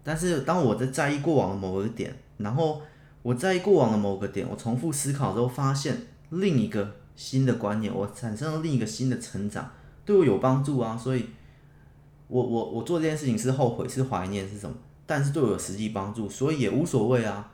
[0.04, 2.82] 但是当我在在意过往的某个点，然后
[3.22, 5.98] 我在意过往的某个点，我重复思考之后，发现
[6.32, 9.72] 另一个新的观念，我产生了另一个新的成长，
[10.04, 10.98] 对我有帮助啊。
[10.98, 11.26] 所以，
[12.28, 14.76] 我我我做这件事情是后悔，是怀念，是什么？
[15.06, 17.50] 但是对我有实际帮助，所以也无所谓啊。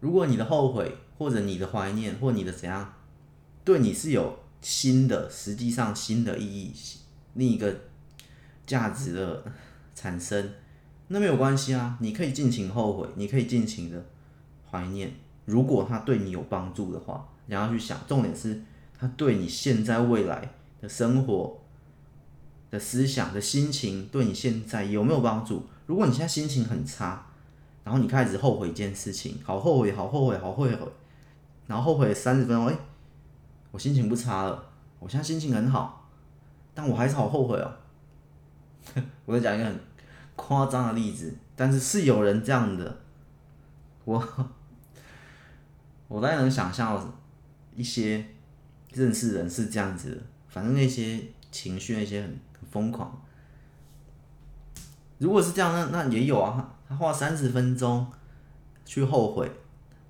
[0.00, 2.94] 如果你的后悔，或者你的怀念，或你的怎样，
[3.64, 6.72] 对你是有新的，实际上新的意义，
[7.34, 7.74] 另一个
[8.66, 9.44] 价值的
[9.94, 10.50] 产生。
[11.08, 14.04] 那没有关系啊，你可以尽情后悔，你可以尽情的
[14.70, 15.12] 怀念。
[15.44, 18.62] 如果它对你有帮助的话，你要去想，重点是
[18.98, 21.58] 它对你现在未来的生活
[22.70, 25.66] 的思想的心情，对你现在有没有帮助？
[25.84, 27.26] 如果你现在心情很差，
[27.84, 30.78] 然后你开始后悔一件事情，好后悔，好后悔，好后悔，
[31.66, 32.76] 然后后悔三十分钟，哎，
[33.70, 36.08] 我心情不差了，我现在心情很好，
[36.74, 37.72] 但我还是好后悔哦。
[39.26, 39.80] 我再讲一个很。
[40.36, 42.98] 夸张的例子，但是是有人这样的，
[44.04, 44.20] 我
[46.08, 47.14] 我大概能想象
[47.72, 48.26] 一些
[48.92, 52.28] 认识人是这样子的，反正那些情绪那些很
[52.60, 53.16] 很疯狂。
[55.18, 58.04] 如果是这样，那那也有啊，他花三十分钟
[58.84, 59.48] 去后悔，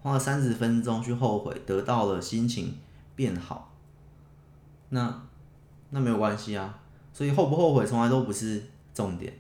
[0.04, 2.76] 花了三十分钟去后悔，得到了心情
[3.16, 3.72] 变好，
[4.90, 5.22] 那
[5.88, 6.78] 那没有关系啊，
[7.10, 9.32] 所以后不后悔从来都不是重点。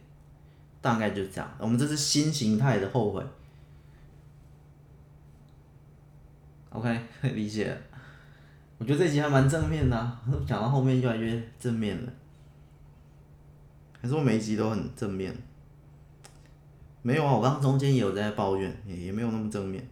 [0.80, 3.22] 大概就这样，我们这是新形态的后悔。
[6.70, 6.98] OK，
[7.34, 7.78] 理解。
[8.78, 12.12] 我觉得这集还蛮正面的，讲到后面越来越正面了。
[14.00, 15.36] 还是我每一集都很正面？
[17.02, 19.86] 没有啊，我刚中间也有在抱怨，也没有那么正面。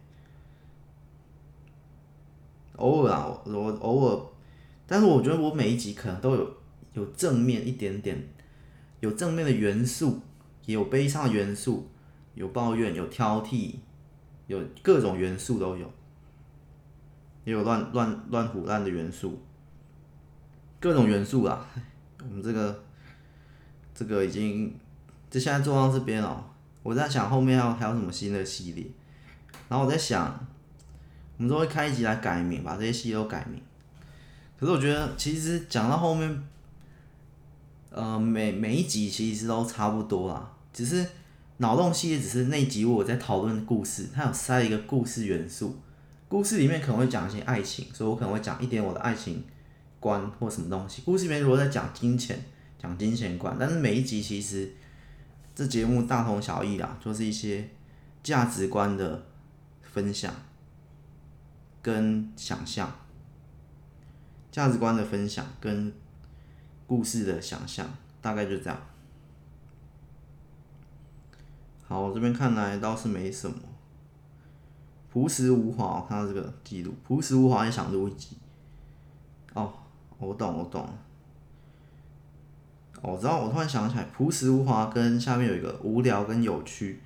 [2.77, 4.25] 偶尔啊，我偶尔，
[4.87, 6.57] 但是我觉得我每一集可能都有
[6.93, 8.21] 有正面一点点，
[8.99, 10.19] 有正面的元素。
[10.65, 11.89] 也有悲伤的元素，
[12.35, 13.75] 有抱怨，有挑剔，
[14.47, 15.85] 有各种元素都有，
[17.43, 19.41] 也有乱乱乱唬烂的元素，
[20.79, 21.67] 各种元素啊。
[22.21, 22.81] 我们这个
[23.93, 24.73] 这个已经，
[25.29, 26.49] 这现在做到这边了。
[26.81, 28.85] 我在想后面还有还有什么新的系列，
[29.67, 30.47] 然后我在想，
[31.43, 33.61] 们都会开一集来改名，把这些戏都改名。
[34.59, 36.43] 可是我觉得，其实讲到后面。
[37.95, 41.05] 呃，每每一集其实都差不多啦，只是
[41.57, 45.77] 脑洞系列只是那集我在讨论故事，它有塞一个故事元素，
[46.27, 49.43] 故事里面可能会讲一些爱情，所以我可能会讲一点我的爱情
[49.99, 51.03] 观或什么东西。
[51.05, 52.35] 故事里面如果在讲金钱，
[52.81, 54.73] 讲金钱观，但是每一集其实
[55.53, 57.69] 这节目大同小异啦，就是一些
[58.23, 59.23] 价值观的
[59.83, 60.33] 分享
[61.83, 62.91] 跟想象，
[64.51, 65.93] 价值观的分享跟。
[66.85, 67.87] 故事的想象
[68.21, 68.77] 大概就这样。
[71.87, 73.57] 好，我这边看来倒是没什么。
[75.09, 78.37] 朴实无华，我看到这个记录，朴实无华也想录一集。
[79.53, 79.73] 哦，
[80.19, 80.87] 我懂，我懂。
[83.01, 87.01] 我知道，我突然想起来，朴实无华跟下面有一个无聊跟有趣，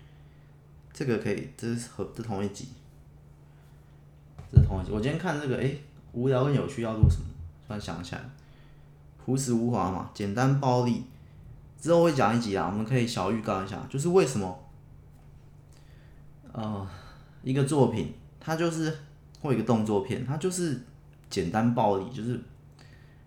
[0.91, 2.67] 这个可以，这是和这同一集。
[4.51, 4.91] 这是同一集。
[4.91, 5.71] 我今天看这个，哎，
[6.13, 7.25] 无聊跟有趣要录什么？
[7.67, 8.21] 突然想起来。
[9.25, 11.03] 朴实无华嘛，简单暴力，
[11.77, 14.57] 之后会讲一集啊，我们可以小预告一下，就是为什么，
[16.53, 16.87] 呃，
[17.43, 18.97] 一个作品它就是
[19.41, 20.79] 或一个动作片，它就是
[21.29, 22.39] 简单暴力，就是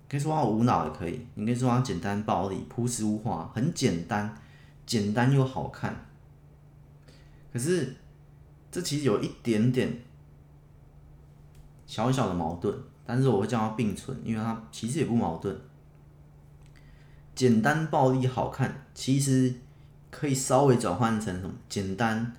[0.08, 4.34] 可以说它无脑也可以，你可以说它简单暴力，朴实无华，很简单，
[4.86, 6.06] 简单又好看。
[7.52, 7.94] 可是
[8.72, 10.00] 这其实有一点点
[11.90, 12.72] 小小的矛盾，
[13.04, 15.60] 但是我会叫它并存，因为它其实也不矛盾。
[17.34, 19.52] 简单暴力好看，其实
[20.08, 21.52] 可以稍微转换成什么？
[21.68, 22.32] 简单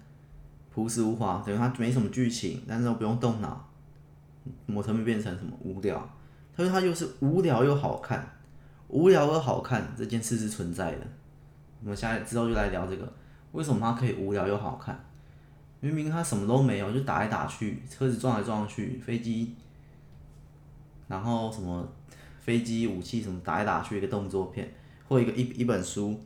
[0.74, 3.68] 朴实无华，等于它没什么剧情，但是又不用动脑，
[4.68, 5.52] 模特会变成什么？
[5.60, 6.10] 无聊。
[6.56, 8.26] 所以它就是无聊又好看，
[8.88, 11.06] 无聊又好看这件事是存在的。
[11.84, 13.14] 我们下来之后就来聊这个，
[13.52, 14.98] 为什么它可以无聊又好看？
[15.82, 19.54] 明明他什么都没有，就打来打去，车子撞来撞去，飞机，
[21.10, 21.86] 然后什么
[22.40, 24.74] 飞机武器什么打来打去一个动作片。
[25.10, 26.18] 或一个一一本书，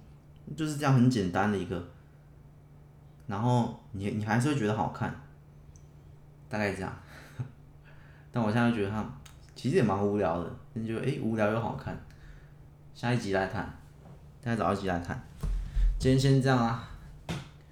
[0.56, 1.84] 就是这样很简单的一个，
[3.26, 5.12] 然后你你还是会觉得好看，
[6.48, 6.96] 大概这样。
[8.32, 9.04] 但我现在觉得他
[9.56, 12.00] 其实也蛮无聊的，你觉得诶无聊又好看，
[12.94, 13.76] 下一集来看，
[14.40, 15.20] 再找一集来看。
[15.98, 16.88] 今天先这样啊，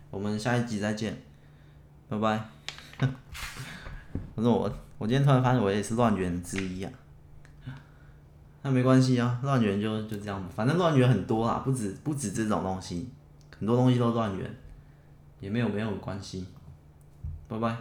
[0.10, 1.16] 我们下一集再见，
[2.14, 2.46] 拜拜。
[4.36, 6.92] 反正我我今天突然发现我也是乱源之一啊。
[8.62, 13.10] 那没关系啊，乱源就就这样吧，反正乱源很多啦，不止不止这种东西，
[13.58, 14.56] 很多东西都乱源，
[15.40, 16.46] 也没有没有关系。
[17.48, 17.76] 拜拜。